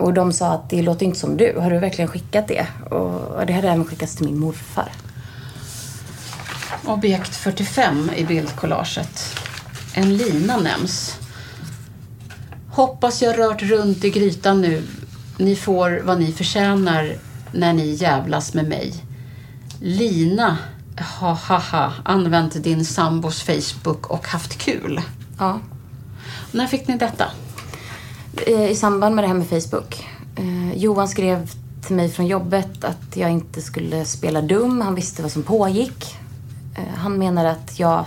Och 0.00 0.14
de 0.14 0.32
sa 0.32 0.52
att 0.52 0.70
det 0.70 0.82
låter 0.82 1.06
inte 1.06 1.18
som 1.18 1.36
du. 1.36 1.58
Har 1.58 1.70
du 1.70 1.78
verkligen 1.78 2.08
skickat 2.08 2.48
det? 2.48 2.66
Och, 2.90 3.46
det 3.46 3.52
hade 3.52 3.68
även 3.68 3.84
skickats 3.84 4.16
till 4.16 4.26
min 4.26 4.38
morfar. 4.38 4.92
Objekt 6.84 7.34
45 7.34 8.10
i 8.16 8.24
bildcollaget. 8.24 9.38
En 9.94 10.16
lina 10.16 10.56
nämns. 10.56 11.18
Hoppas 12.70 13.22
jag 13.22 13.38
rört 13.38 13.62
runt 13.62 14.04
i 14.04 14.10
grytan 14.10 14.60
nu. 14.60 14.82
Ni 15.38 15.56
får 15.56 16.02
vad 16.04 16.20
ni 16.20 16.32
förtjänar 16.32 17.16
när 17.52 17.72
ni 17.72 17.86
jävlas 17.86 18.54
med 18.54 18.68
mig. 18.68 18.94
Lina, 19.80 20.58
ha 21.20 21.32
ha 21.32 21.58
ha, 21.58 21.92
använt 22.04 22.64
din 22.64 22.84
sambos 22.84 23.42
Facebook 23.42 24.06
och 24.06 24.26
haft 24.26 24.58
kul. 24.58 25.00
Ja. 25.38 25.60
När 26.54 26.66
fick 26.66 26.88
ni 26.88 26.96
detta? 26.96 27.30
Eh, 28.46 28.70
I 28.70 28.74
samband 28.74 29.14
med 29.14 29.24
det 29.24 29.28
här 29.28 29.34
med 29.34 29.46
Facebook. 29.46 30.06
Eh, 30.36 30.76
Johan 30.76 31.08
skrev 31.08 31.50
till 31.86 31.96
mig 31.96 32.08
från 32.08 32.26
jobbet 32.26 32.84
att 32.84 33.16
jag 33.16 33.30
inte 33.30 33.62
skulle 33.62 34.04
spela 34.04 34.42
dum. 34.42 34.80
Han 34.80 34.94
visste 34.94 35.22
vad 35.22 35.32
som 35.32 35.42
pågick. 35.42 36.16
Eh, 36.76 36.94
han 36.96 37.18
menade 37.18 37.50
att 37.50 37.78
jag 37.78 38.04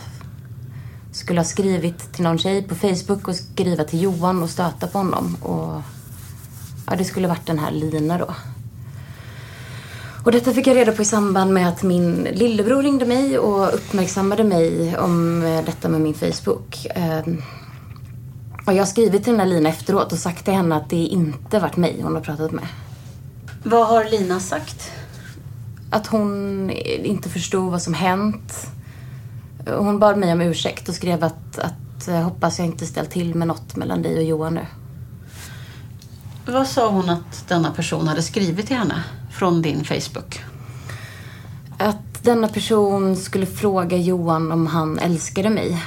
skulle 1.12 1.40
ha 1.40 1.46
skrivit 1.46 2.14
till 2.14 2.24
någon 2.24 2.38
tjej 2.38 2.64
på 2.64 2.76
Facebook 2.76 3.28
och 3.28 3.36
skriva 3.36 3.84
till 3.84 4.02
Johan 4.02 4.44
och 4.44 4.50
stöta 4.50 4.88
på 4.88 4.98
honom. 4.98 5.36
Och 5.42 5.82
ja, 6.88 6.96
det 6.98 7.06
skulle 7.06 7.28
varit 7.28 7.46
den 7.46 7.60
här 7.60 7.72
Lina 7.72 8.18
då. 8.18 8.36
Och 10.26 10.32
detta 10.32 10.54
fick 10.54 10.68
jag 10.68 10.76
reda 10.76 10.92
på 10.92 11.02
i 11.02 11.06
samband 11.06 11.54
med 11.54 11.70
att 11.70 11.84
min 11.84 12.28
lillebror 12.34 12.84
ringde 12.84 13.06
mig 13.06 13.40
och 13.40 13.74
uppmärksammade 13.74 14.44
mig 14.44 14.98
om 14.98 15.42
detta 15.66 15.90
med 15.90 16.02
min 16.02 16.14
Facebook. 16.14 16.88
Eh, 18.68 18.72
Och 18.72 18.74
jag 18.74 18.82
har 18.82 18.86
skrivit 18.86 19.24
till 19.24 19.32
den 19.34 19.40
här 19.40 19.48
Lina 19.48 19.70
efteråt 19.70 20.12
och 20.12 20.18
sagt 20.20 20.46
till 20.46 20.54
henne 20.54 20.76
att 20.76 20.90
det 20.90 20.96
inte 20.96 21.60
varit 21.60 21.78
mig 21.78 22.02
hon 22.02 22.16
har 22.16 22.22
pratat 22.22 22.52
med. 22.52 22.68
Vad 23.64 23.88
har 23.88 24.06
Lina 24.06 24.40
sagt? 24.40 24.92
Att 25.92 26.08
hon 26.08 26.70
inte 27.04 27.30
förstod 27.30 27.72
vad 27.72 27.82
som 27.82 27.94
hänt. 27.94 28.68
Hon 29.78 30.00
bad 30.00 30.18
mig 30.18 30.34
om 30.34 30.42
ursäkt 30.42 30.90
och 30.90 30.96
skrev 30.96 31.24
att, 31.24 31.60
att 31.60 32.08
eh, 32.08 32.22
hoppas 32.22 32.60
jag 32.60 32.68
inte 32.68 32.86
ställt 32.86 33.12
till 33.12 33.36
med 33.36 33.48
något 33.48 33.76
mellan 33.76 34.02
dig 34.02 34.18
och 34.18 34.24
Johan 34.24 34.54
nu. 34.54 34.66
Vad 36.46 36.68
sa 36.68 36.90
hon 36.90 37.10
att 37.10 37.48
denna 37.48 37.72
person 37.72 38.08
hade 38.08 38.22
skrivit 38.22 38.68
till 38.68 38.78
henne 38.78 39.04
från 39.32 39.62
din 39.62 39.84
Facebook? 39.84 40.44
Att 41.78 42.24
denna 42.24 42.48
person 42.48 43.16
skulle 43.16 43.46
fråga 43.46 43.98
Johan 43.98 44.52
om 44.52 44.68
han 44.68 45.00
älskade 45.00 45.50
mig. 45.50 45.84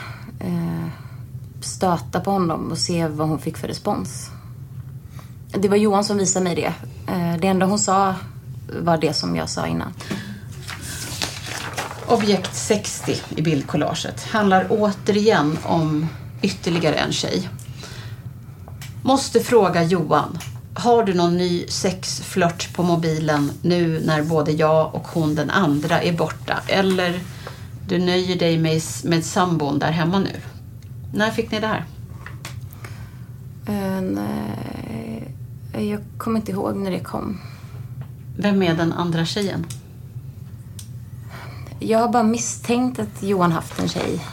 Stöta 1.60 2.20
på 2.20 2.30
honom 2.30 2.70
och 2.70 2.78
se 2.78 3.06
vad 3.06 3.28
hon 3.28 3.38
fick 3.38 3.56
för 3.56 3.68
respons. 3.68 4.30
Det 5.52 5.68
var 5.68 5.76
Johan 5.76 6.04
som 6.04 6.18
visade 6.18 6.44
mig 6.44 6.54
det. 6.54 6.72
Eh, 7.12 7.40
det 7.40 7.48
enda 7.48 7.66
hon 7.66 7.78
sa 7.78 8.14
var 8.82 8.98
det 8.98 9.14
som 9.14 9.36
jag 9.36 9.48
sa 9.48 9.66
innan. 9.66 9.92
Objekt 12.08 12.56
60 12.56 13.16
i 13.36 13.42
bildkollaget 13.42 14.24
handlar 14.24 14.66
återigen 14.70 15.58
om 15.62 16.08
ytterligare 16.42 16.94
en 16.94 17.12
tjej. 17.12 17.48
Måste 19.02 19.40
fråga 19.40 19.82
Johan. 19.82 20.38
Har 20.74 21.04
du 21.04 21.14
någon 21.14 21.36
ny 21.36 21.66
sexflört 21.68 22.74
på 22.74 22.82
mobilen 22.82 23.52
nu 23.62 24.02
när 24.04 24.22
både 24.22 24.52
jag 24.52 24.94
och 24.94 25.08
hon 25.08 25.34
den 25.34 25.50
andra 25.50 26.02
är 26.02 26.12
borta? 26.12 26.58
Eller 26.66 27.20
du 27.88 27.98
nöjer 27.98 28.36
dig 28.36 28.58
med, 28.58 28.82
med 29.04 29.24
sambon 29.24 29.78
där 29.78 29.90
hemma 29.90 30.18
nu? 30.18 30.40
När 31.12 31.30
fick 31.30 31.50
ni 31.50 31.61
det 31.61 31.66
här? 31.66 31.84
Eh, 33.66 34.00
nej, 34.00 35.88
jag 35.90 36.00
kommer 36.18 36.40
inte 36.40 36.52
ihåg 36.52 36.76
när 36.76 36.90
det 36.90 37.00
kom. 37.00 37.40
Vem 38.36 38.62
är 38.62 38.74
den 38.74 38.92
andra 38.92 39.24
tjejen? 39.24 39.66
Jag 41.78 41.98
har 41.98 42.08
bara 42.08 42.22
misstänkt 42.22 42.98
att 42.98 43.22
Johan 43.22 43.52
haft 43.52 43.78
en 43.78 43.88
tjej. 43.88 44.24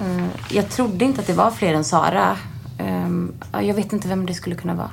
Eh, 0.00 0.26
jag 0.50 0.70
trodde 0.70 1.04
inte 1.04 1.20
att 1.20 1.26
det 1.26 1.32
var 1.32 1.50
fler 1.50 1.74
än 1.74 1.84
Sara. 1.84 2.36
Eh, 2.78 3.08
ja, 3.52 3.62
jag 3.62 3.74
vet 3.74 3.92
inte 3.92 4.08
vem 4.08 4.26
det 4.26 4.34
skulle 4.34 4.56
kunna 4.56 4.74
vara. 4.74 4.90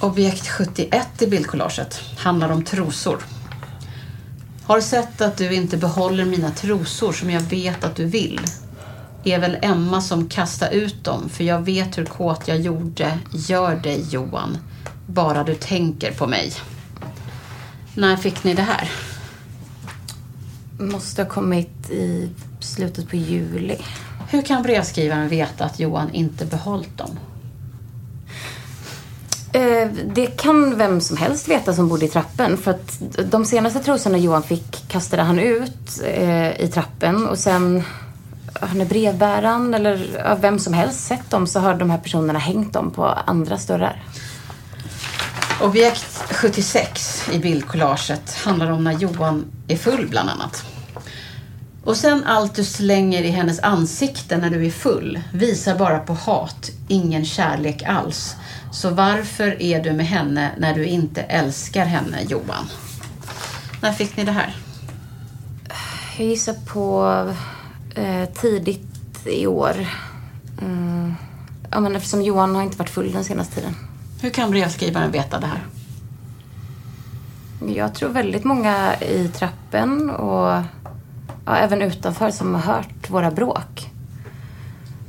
Objekt 0.00 0.48
71 0.48 1.22
i 1.22 1.26
bildkollaget 1.26 2.00
handlar 2.16 2.50
om 2.52 2.64
trosor. 2.64 3.18
Har 4.70 4.80
sett 4.80 5.20
att 5.20 5.36
du 5.36 5.54
inte 5.54 5.76
behåller 5.76 6.24
mina 6.24 6.50
trosor 6.50 7.12
som 7.12 7.30
jag 7.30 7.40
vet 7.40 7.84
att 7.84 7.96
du 7.96 8.04
vill. 8.04 8.40
Är 9.24 9.38
väl 9.38 9.56
Emma 9.62 10.00
som 10.00 10.28
kastar 10.28 10.70
ut 10.70 11.04
dem 11.04 11.28
för 11.28 11.44
jag 11.44 11.60
vet 11.60 11.98
hur 11.98 12.04
kåt 12.04 12.48
jag 12.48 12.60
gjorde 12.60 13.18
gör 13.32 13.76
dig 13.76 14.06
Johan. 14.10 14.58
Bara 15.06 15.44
du 15.44 15.54
tänker 15.54 16.12
på 16.12 16.26
mig. 16.26 16.52
När 17.94 18.16
fick 18.16 18.44
ni 18.44 18.54
det 18.54 18.62
här? 18.62 18.90
Måste 20.78 21.22
ha 21.22 21.28
kommit 21.30 21.90
i 21.90 22.30
slutet 22.60 23.08
på 23.08 23.16
juli. 23.16 23.76
Hur 24.30 24.42
kan 24.42 24.62
brevskrivaren 24.62 25.28
veta 25.28 25.64
att 25.64 25.80
Johan 25.80 26.14
inte 26.14 26.44
behållit 26.44 26.98
dem? 26.98 27.18
Eh, 29.52 29.88
det 30.04 30.26
kan 30.26 30.78
vem 30.78 31.00
som 31.00 31.16
helst 31.16 31.48
veta 31.48 31.72
som 31.72 31.88
bodde 31.88 32.04
i 32.04 32.08
trappen. 32.08 32.56
För 32.56 32.70
att 32.70 33.02
de 33.30 33.44
senaste 33.44 33.80
trosorna 33.80 34.18
Johan 34.18 34.42
fick 34.42 34.88
kastade 34.88 35.22
han 35.22 35.38
ut 35.38 36.02
eh, 36.04 36.60
i 36.60 36.70
trappen 36.74 37.26
och 37.26 37.38
sen 37.38 37.82
har 38.60 38.74
när 38.74 38.84
brevbäraren 38.84 39.74
eller 39.74 40.36
vem 40.40 40.58
som 40.58 40.72
helst 40.72 41.06
sett 41.06 41.30
dem 41.30 41.46
så 41.46 41.60
har 41.60 41.74
de 41.74 41.90
här 41.90 41.98
personerna 41.98 42.38
hängt 42.38 42.72
dem 42.72 42.90
på 42.90 43.06
andra 43.06 43.58
dörrar. 43.66 44.02
Objekt 45.62 46.34
76 46.34 47.28
i 47.32 47.38
bildkollaget 47.38 48.34
handlar 48.34 48.70
om 48.70 48.84
när 48.84 48.92
Johan 48.92 49.44
är 49.68 49.76
full 49.76 50.08
bland 50.08 50.30
annat. 50.30 50.69
Och 51.84 51.96
sen 51.96 52.24
allt 52.24 52.54
du 52.54 52.64
slänger 52.64 53.22
i 53.22 53.30
hennes 53.30 53.60
ansikte 53.60 54.36
när 54.36 54.50
du 54.50 54.66
är 54.66 54.70
full 54.70 55.20
visar 55.32 55.78
bara 55.78 55.98
på 55.98 56.12
hat, 56.12 56.70
ingen 56.88 57.24
kärlek 57.24 57.82
alls. 57.82 58.36
Så 58.72 58.90
varför 58.90 59.62
är 59.62 59.82
du 59.82 59.92
med 59.92 60.06
henne 60.06 60.50
när 60.58 60.74
du 60.74 60.84
inte 60.84 61.22
älskar 61.22 61.84
henne, 61.84 62.22
Johan? 62.28 62.66
När 63.82 63.92
fick 63.92 64.16
ni 64.16 64.24
det 64.24 64.32
här? 64.32 64.56
Jag 66.18 66.26
gissar 66.26 66.54
på 66.66 67.06
eh, 67.94 68.28
tidigt 68.28 69.26
i 69.26 69.46
år. 69.46 69.86
Mm. 70.62 71.14
Ja, 71.70 71.80
men 71.80 71.96
eftersom 71.96 72.22
Johan 72.22 72.54
har 72.54 72.62
inte 72.62 72.76
varit 72.76 72.90
full 72.90 73.12
den 73.12 73.24
senaste 73.24 73.54
tiden. 73.54 73.76
Hur 74.22 74.30
kan 74.30 74.50
brevskrivaren 74.50 75.10
veta 75.10 75.40
det 75.40 75.46
här? 75.46 75.66
Jag 77.74 77.94
tror 77.94 78.08
väldigt 78.08 78.44
många 78.44 78.96
i 79.00 79.28
trappen 79.28 80.10
och 80.10 80.62
ja, 81.50 81.56
även 81.56 81.82
utanför 81.82 82.30
som 82.30 82.54
har 82.54 82.60
hört 82.60 83.10
våra 83.10 83.30
bråk. 83.30 83.90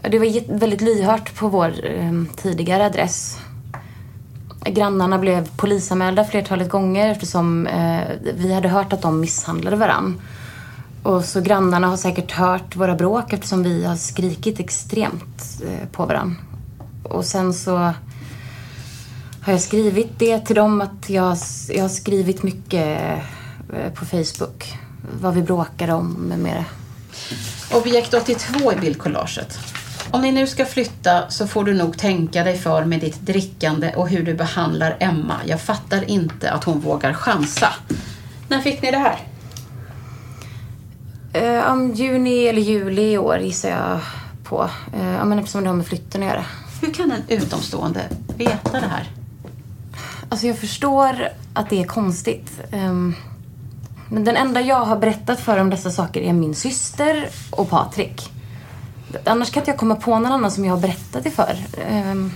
Det 0.02 0.20
var 0.20 0.58
väldigt 0.58 0.82
lyhört 0.82 1.36
på 1.36 1.48
vår 1.48 1.86
eh, 1.86 2.24
tidigare 2.36 2.86
adress. 2.86 3.38
Grannarna 4.66 5.18
blev 5.18 5.50
polisanmälda 5.58 6.24
flertalet 6.24 6.70
gånger 6.70 7.12
eftersom 7.12 7.68
eh, 7.68 8.02
vi 8.36 8.54
hade 8.54 8.68
hört 8.70 8.94
att 8.94 9.02
de 9.02 9.20
misshandlade 9.20 9.76
varann. 9.76 10.22
Och 11.04 11.26
så 11.26 11.42
grannarna 11.42 11.88
har 11.88 11.98
säkert 11.98 12.32
hört 12.32 12.76
våra 12.76 12.96
bråk 12.96 13.34
eftersom 13.34 13.64
vi 13.64 13.86
har 13.86 13.96
skrikit 13.96 14.60
extremt 14.60 15.62
eh, 15.68 15.88
på 15.92 16.06
varann. 16.06 16.38
Och 17.04 17.26
sen 17.26 17.54
så 17.54 17.78
har 19.42 19.54
jag 19.54 19.62
skrivit 19.62 20.20
det 20.20 20.40
till 20.40 20.56
dem 20.56 20.82
att 20.82 21.10
jag, 21.10 21.38
jag 21.70 21.82
har 21.82 21.90
skrivit 21.90 22.44
mycket 22.44 23.00
eh, 23.74 23.94
på 23.94 24.06
Facebook. 24.06 24.81
Vad 25.22 25.34
vi 25.34 25.42
bråkar 25.42 25.90
om 25.90 26.12
med 26.14 26.40
mera. 26.40 26.66
Objekt 27.74 28.14
82 28.14 28.74
i 28.74 28.76
bildkollaget. 28.76 29.60
Om 30.12 30.22
ni 30.22 30.32
nu 30.32 30.48
ska 30.48 30.66
flytta 30.66 31.30
så 31.30 31.48
får 31.48 31.64
du 31.64 31.74
nog 31.74 31.98
tänka 31.98 32.44
dig 32.44 32.58
för 32.58 32.86
med 32.86 33.00
ditt 33.00 33.22
drickande 33.22 33.94
och 33.96 34.10
hur 34.10 34.24
du 34.24 34.34
behandlar 34.34 34.98
Emma. 35.00 35.36
Jag 35.46 35.62
fattar 35.62 36.10
inte 36.10 36.52
att 36.52 36.64
hon 36.64 36.80
vågar 36.80 37.14
chansa. 37.14 37.68
När 38.48 38.62
fick 38.62 38.82
ni 38.82 38.92
det 38.92 38.98
här? 38.98 39.20
Eh, 41.34 41.72
om 41.72 41.94
juni 41.94 42.48
eller 42.48 42.62
juli 42.62 43.12
i 43.12 43.18
år 43.18 43.38
gissar 43.38 43.70
jag 43.70 44.00
på. 44.44 44.70
Eh, 44.94 45.12
ja, 45.12 45.26
men 45.26 45.40
eftersom 45.40 45.62
det 45.64 45.70
har 45.70 45.76
med 45.76 45.88
flytten 45.88 46.24
att 46.24 46.30
göra. 46.30 46.46
Hur 46.82 46.94
kan 46.94 47.12
en 47.12 47.24
utomstående 47.28 48.02
veta 48.38 48.72
det 48.72 48.88
här? 48.88 49.10
Alltså 50.30 50.48
jag 50.48 50.58
förstår 50.58 51.28
att 51.54 51.70
det 51.70 51.82
är 51.82 51.88
konstigt. 51.88 52.52
Ehm, 52.72 53.16
men 54.12 54.24
den 54.24 54.38
enda 54.38 54.62
jag 54.62 54.86
har 54.86 54.98
berättat 54.98 55.40
för 55.40 55.58
om 55.58 55.70
dessa 55.70 55.92
saker 55.92 56.22
är 56.22 56.34
min 56.34 56.56
syster 56.56 57.30
och 57.52 57.70
Patrik. 57.70 58.32
Annars 59.26 59.52
kan 59.52 59.62
inte 59.62 59.72
jag 59.72 59.80
komma 59.80 59.96
på 59.96 60.20
någon 60.20 60.32
annan 60.32 60.52
som 60.52 60.66
jag 60.66 60.74
har 60.74 60.82
berättat 60.82 61.24
det 61.24 61.32
för. 61.32 61.56
Ehm, 61.90 62.32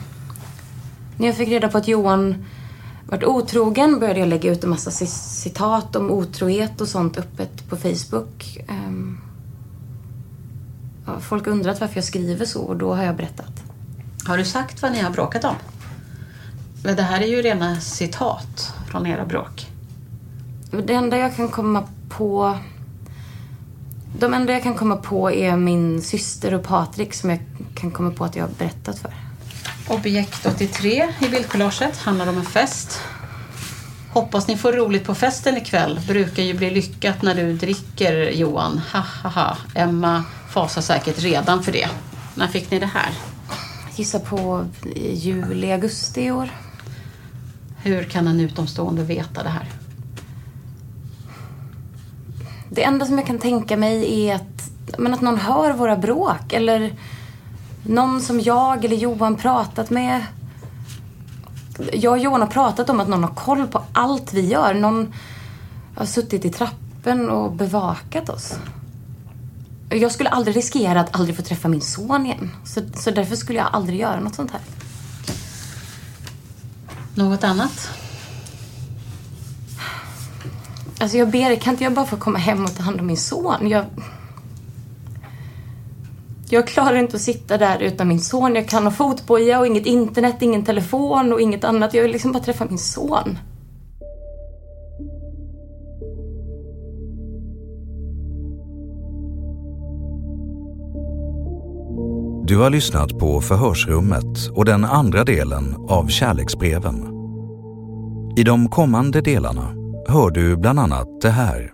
när 1.18 1.28
jag 1.28 1.36
fick 1.36 1.50
reda 1.50 1.68
på 1.68 1.78
att 1.78 1.88
Johan 1.88 2.46
varit 3.06 3.24
otrogen 3.24 4.00
började 4.00 4.20
jag 4.20 4.30
lägga 4.30 4.52
ut 4.52 4.64
en 4.64 4.70
massa 4.70 4.92
citat 4.92 5.96
om 5.96 6.12
otrohet 6.12 6.82
och 6.82 6.88
sånt 6.88 7.18
öppet 7.18 7.70
på 7.70 7.76
Facebook. 7.76 8.58
Ehm, 8.68 9.22
ja, 11.06 11.20
folk 11.20 11.46
har 11.46 11.52
undrat 11.52 11.82
varför 11.82 11.96
jag 11.96 12.04
skriver 12.04 12.46
så 12.46 12.62
och 12.62 12.76
då 12.76 12.94
har 12.94 13.04
jag 13.04 13.16
berättat. 13.16 13.64
Har 14.28 14.38
du 14.38 14.46
sagt 14.46 14.82
vad 14.82 14.92
ni 14.92 15.02
har 15.02 15.12
bråkat 15.12 15.44
om? 15.44 15.56
Men 16.84 16.96
det 16.96 17.04
här 17.04 17.22
är 17.22 17.28
ju 17.28 17.42
rena 17.42 17.80
citat 17.80 18.74
från 18.90 19.08
era 19.08 19.26
bråk. 19.26 19.75
Det 20.84 20.94
enda 20.94 21.18
jag 21.18 21.36
kan 21.36 21.50
komma 21.50 21.84
på... 22.10 22.58
De 24.20 24.34
enda 24.34 24.54
jag 24.54 24.64
kan 24.64 24.76
komma 24.76 24.96
på 24.96 25.32
är 25.32 25.58
min 25.58 26.02
syster 26.02 26.54
och 26.54 26.64
Patrik 26.64 27.14
som 27.14 27.30
jag 27.30 27.40
kan 27.76 27.92
komma 27.92 28.12
på 28.12 28.26
att 28.26 28.36
jag 28.36 28.44
har 28.44 28.52
berättat 28.58 29.00
för. 29.00 29.14
Objekt 29.88 30.46
83 30.46 31.14
i 31.22 31.30
bildkollaget 31.30 31.98
handlar 31.98 32.28
om 32.28 32.38
en 32.38 32.46
fest. 32.46 33.02
Hoppas 34.14 34.48
ni 34.48 34.58
får 34.58 34.74
roligt 34.74 35.06
på 35.06 35.16
festen 35.16 35.58
ikväll. 35.58 36.00
Brukar 36.08 36.44
ju 36.44 36.54
bli 36.54 36.70
lyckat 36.70 37.22
när 37.22 37.36
du 37.36 37.54
dricker, 37.54 38.32
Johan. 38.32 38.82
Ha, 38.94 39.04
ha, 39.24 39.30
ha. 39.30 39.58
Emma 39.74 40.24
fasar 40.50 40.82
säkert 40.82 41.20
redan 41.20 41.64
för 41.64 41.72
det. 41.72 41.88
När 42.36 42.48
fick 42.48 42.72
ni 42.72 42.80
det 42.80 42.86
här? 42.86 43.10
Gissa 43.96 44.20
på 44.20 44.66
juli, 44.96 45.72
augusti 45.72 46.22
i 46.22 46.32
år. 46.32 46.50
Hur 47.84 48.04
kan 48.04 48.28
en 48.28 48.40
utomstående 48.40 49.04
veta 49.04 49.44
det 49.44 49.50
här? 49.50 49.70
Det 52.76 52.84
enda 52.84 53.06
som 53.06 53.18
jag 53.18 53.28
kan 53.28 53.40
tänka 53.40 53.78
mig 53.78 54.28
är 54.28 54.36
att, 54.36 54.70
men 54.98 55.14
att 55.14 55.22
någon 55.22 55.38
hör 55.38 55.74
våra 55.74 55.96
bråk. 55.96 56.54
Eller 56.54 56.94
någon 57.84 58.22
som 58.22 58.40
jag 58.40 58.86
eller 58.86 58.96
Johan 58.96 59.36
pratat 59.36 59.90
med. 59.90 60.26
Jag 61.94 62.12
och 62.12 62.20
Johan 62.20 62.42
har 62.42 62.48
pratat 62.48 62.90
om 62.90 63.00
att 63.00 63.08
någon 63.08 63.24
har 63.24 63.36
koll 63.36 63.68
på 63.68 63.82
allt 63.94 64.34
vi 64.34 64.42
gör. 64.48 64.74
Någon 64.74 65.14
har 65.96 66.06
suttit 66.06 66.46
i 66.46 66.50
trappen 66.50 67.30
och 67.30 67.52
bevakat 67.52 68.30
oss. 68.30 68.54
Jag 69.90 70.12
skulle 70.12 70.30
aldrig 70.30 70.56
riskera 70.56 71.00
att 71.00 71.16
aldrig 71.16 71.36
få 71.36 71.42
träffa 71.42 71.68
min 71.68 71.82
son 71.82 72.26
igen. 72.26 72.52
Så, 72.66 72.82
så 72.96 73.12
därför 73.12 73.36
skulle 73.36 73.60
jag 73.60 73.68
aldrig 73.72 74.00
göra 74.00 74.20
något 74.20 74.36
sånt 74.36 74.52
här. 74.52 74.62
Något 77.16 77.44
annat? 77.44 77.90
Alltså 81.00 81.18
jag 81.18 81.30
ber, 81.30 81.56
kan 81.56 81.74
inte 81.74 81.84
jag 81.84 81.94
bara 81.94 82.06
få 82.06 82.18
komma 82.18 82.38
hem 82.38 82.64
och 82.64 82.76
ta 82.76 82.84
hand 82.84 83.00
om 83.00 83.08
min 83.08 83.18
son? 83.18 83.70
Jag... 83.70 83.86
Jag 86.50 86.68
klarar 86.68 86.96
inte 86.96 87.16
att 87.16 87.22
sitta 87.22 87.58
där 87.58 87.80
utan 87.80 88.08
min 88.08 88.20
son. 88.20 88.56
Jag 88.56 88.70
kan 88.70 88.84
ha 88.84 88.92
fotboja 88.92 89.60
och 89.60 89.68
inget 89.68 89.86
internet, 89.86 90.36
ingen 90.40 90.66
telefon 90.66 91.34
och 91.34 91.42
inget 91.42 91.64
annat. 91.64 91.94
Jag 91.94 92.02
vill 92.02 92.12
liksom 92.12 92.32
bara 92.32 92.44
träffa 92.44 92.66
min 92.66 92.78
son. 92.78 93.38
Du 102.48 102.58
har 102.58 102.70
lyssnat 102.70 103.20
på 103.20 103.42
Förhörsrummet 103.42 104.50
och 104.54 104.66
den 104.66 104.86
andra 104.86 105.24
delen 105.24 105.76
av 105.90 106.08
Kärleksbreven. 106.08 106.96
I 108.38 108.44
de 108.44 108.70
kommande 108.70 109.22
delarna 109.22 109.85
hör 110.08 110.30
du 110.30 110.58
bland 110.58 110.80
annat 110.80 111.22
det 111.22 111.30
här. 111.30 111.72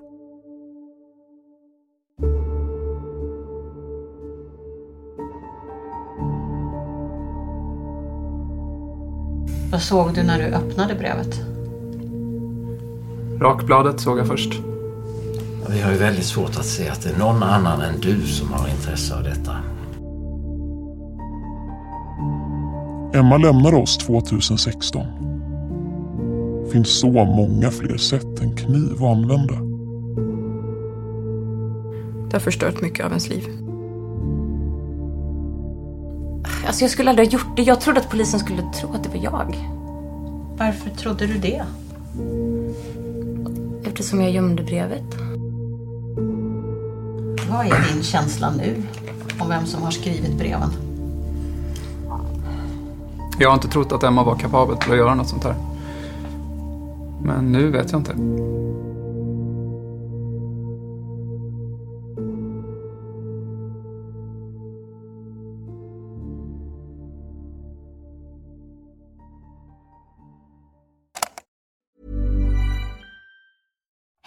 Vad 9.72 9.82
såg 9.82 10.14
du 10.14 10.24
när 10.24 10.40
du 10.40 10.46
öppnade 10.46 10.96
brevet? 10.96 11.42
Rakbladet 13.42 14.00
såg 14.00 14.20
jag 14.20 14.28
först. 14.28 14.54
Vi 15.70 15.82
har 15.82 15.92
ju 15.92 15.98
väldigt 15.98 16.26
svårt 16.26 16.50
att 16.50 16.66
se 16.66 16.90
att 16.90 17.02
det 17.04 17.10
är 17.10 17.20
någon 17.20 17.44
annan 17.44 17.82
än 17.82 18.00
du 18.00 18.22
som 18.22 18.54
har 18.54 18.68
intresse 18.68 19.16
av 19.16 19.24
detta. 19.24 19.58
Emma 23.14 23.38
lämnade 23.38 23.78
oss 23.78 23.98
2016. 23.98 25.31
Finns 26.72 27.00
så 27.00 27.12
många 27.12 27.72
fler 27.72 27.98
sätt 27.98 28.40
än 28.42 28.56
kniv 28.56 28.94
att 28.94 29.02
använda. 29.02 29.54
Det 32.30 32.36
har 32.36 32.40
förstört 32.40 32.82
mycket 32.82 33.06
av 33.06 33.12
ens 33.12 33.30
liv. 33.30 33.44
Alltså 36.68 36.84
jag 36.84 36.92
skulle 36.92 37.10
aldrig 37.10 37.28
ha 37.28 37.32
gjort 37.34 37.58
det. 37.58 37.62
Jag 37.62 37.82
trodde 37.82 38.00
att 38.00 38.10
polisen 38.10 38.40
skulle 38.40 38.62
tro 38.62 38.94
att 38.94 39.04
det 39.04 39.10
var 39.10 39.24
jag. 39.24 39.56
Varför 40.58 40.90
trodde 40.90 41.28
du 41.28 41.38
det? 41.38 41.64
Eftersom 43.84 44.22
jag 44.22 44.32
gömde 44.32 44.64
brevet. 44.64 45.16
Vad 47.50 47.66
är 47.66 47.94
din 47.94 48.04
känsla 48.04 48.52
nu 48.58 48.84
om 49.40 49.50
vem 49.50 49.66
som 49.66 49.84
har 49.84 49.92
skrivit 49.92 50.38
breven? 50.38 50.70
Jag 53.40 53.50
har 53.50 53.54
inte 53.54 53.68
trott 53.68 53.92
att 53.92 54.04
Emma 54.04 54.24
var 54.24 54.36
kapabel 54.36 54.78
till 54.78 54.92
att 54.92 54.98
göra 54.98 55.16
något 55.16 55.30
sånt 55.30 55.44
här. 55.44 55.71
Men 57.24 57.52
nu 57.52 57.70
vet 57.70 57.92
jag 57.92 58.02
inte. 58.02 58.16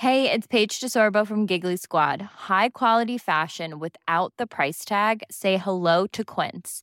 Hey, 0.05 0.30
it's 0.30 0.47
Paige 0.47 0.80
DeSorbo 0.80 1.26
from 1.26 1.47
Giggly 1.47 1.76
Squad. 1.76 2.20
High 2.20 2.68
quality 2.68 3.16
fashion 3.16 3.78
without 3.78 4.34
the 4.36 4.47
price 4.47 4.84
tag. 4.84 5.22
Say 5.30 5.57
hello 5.57 6.07
to 6.09 6.22
Quince. 6.24 6.82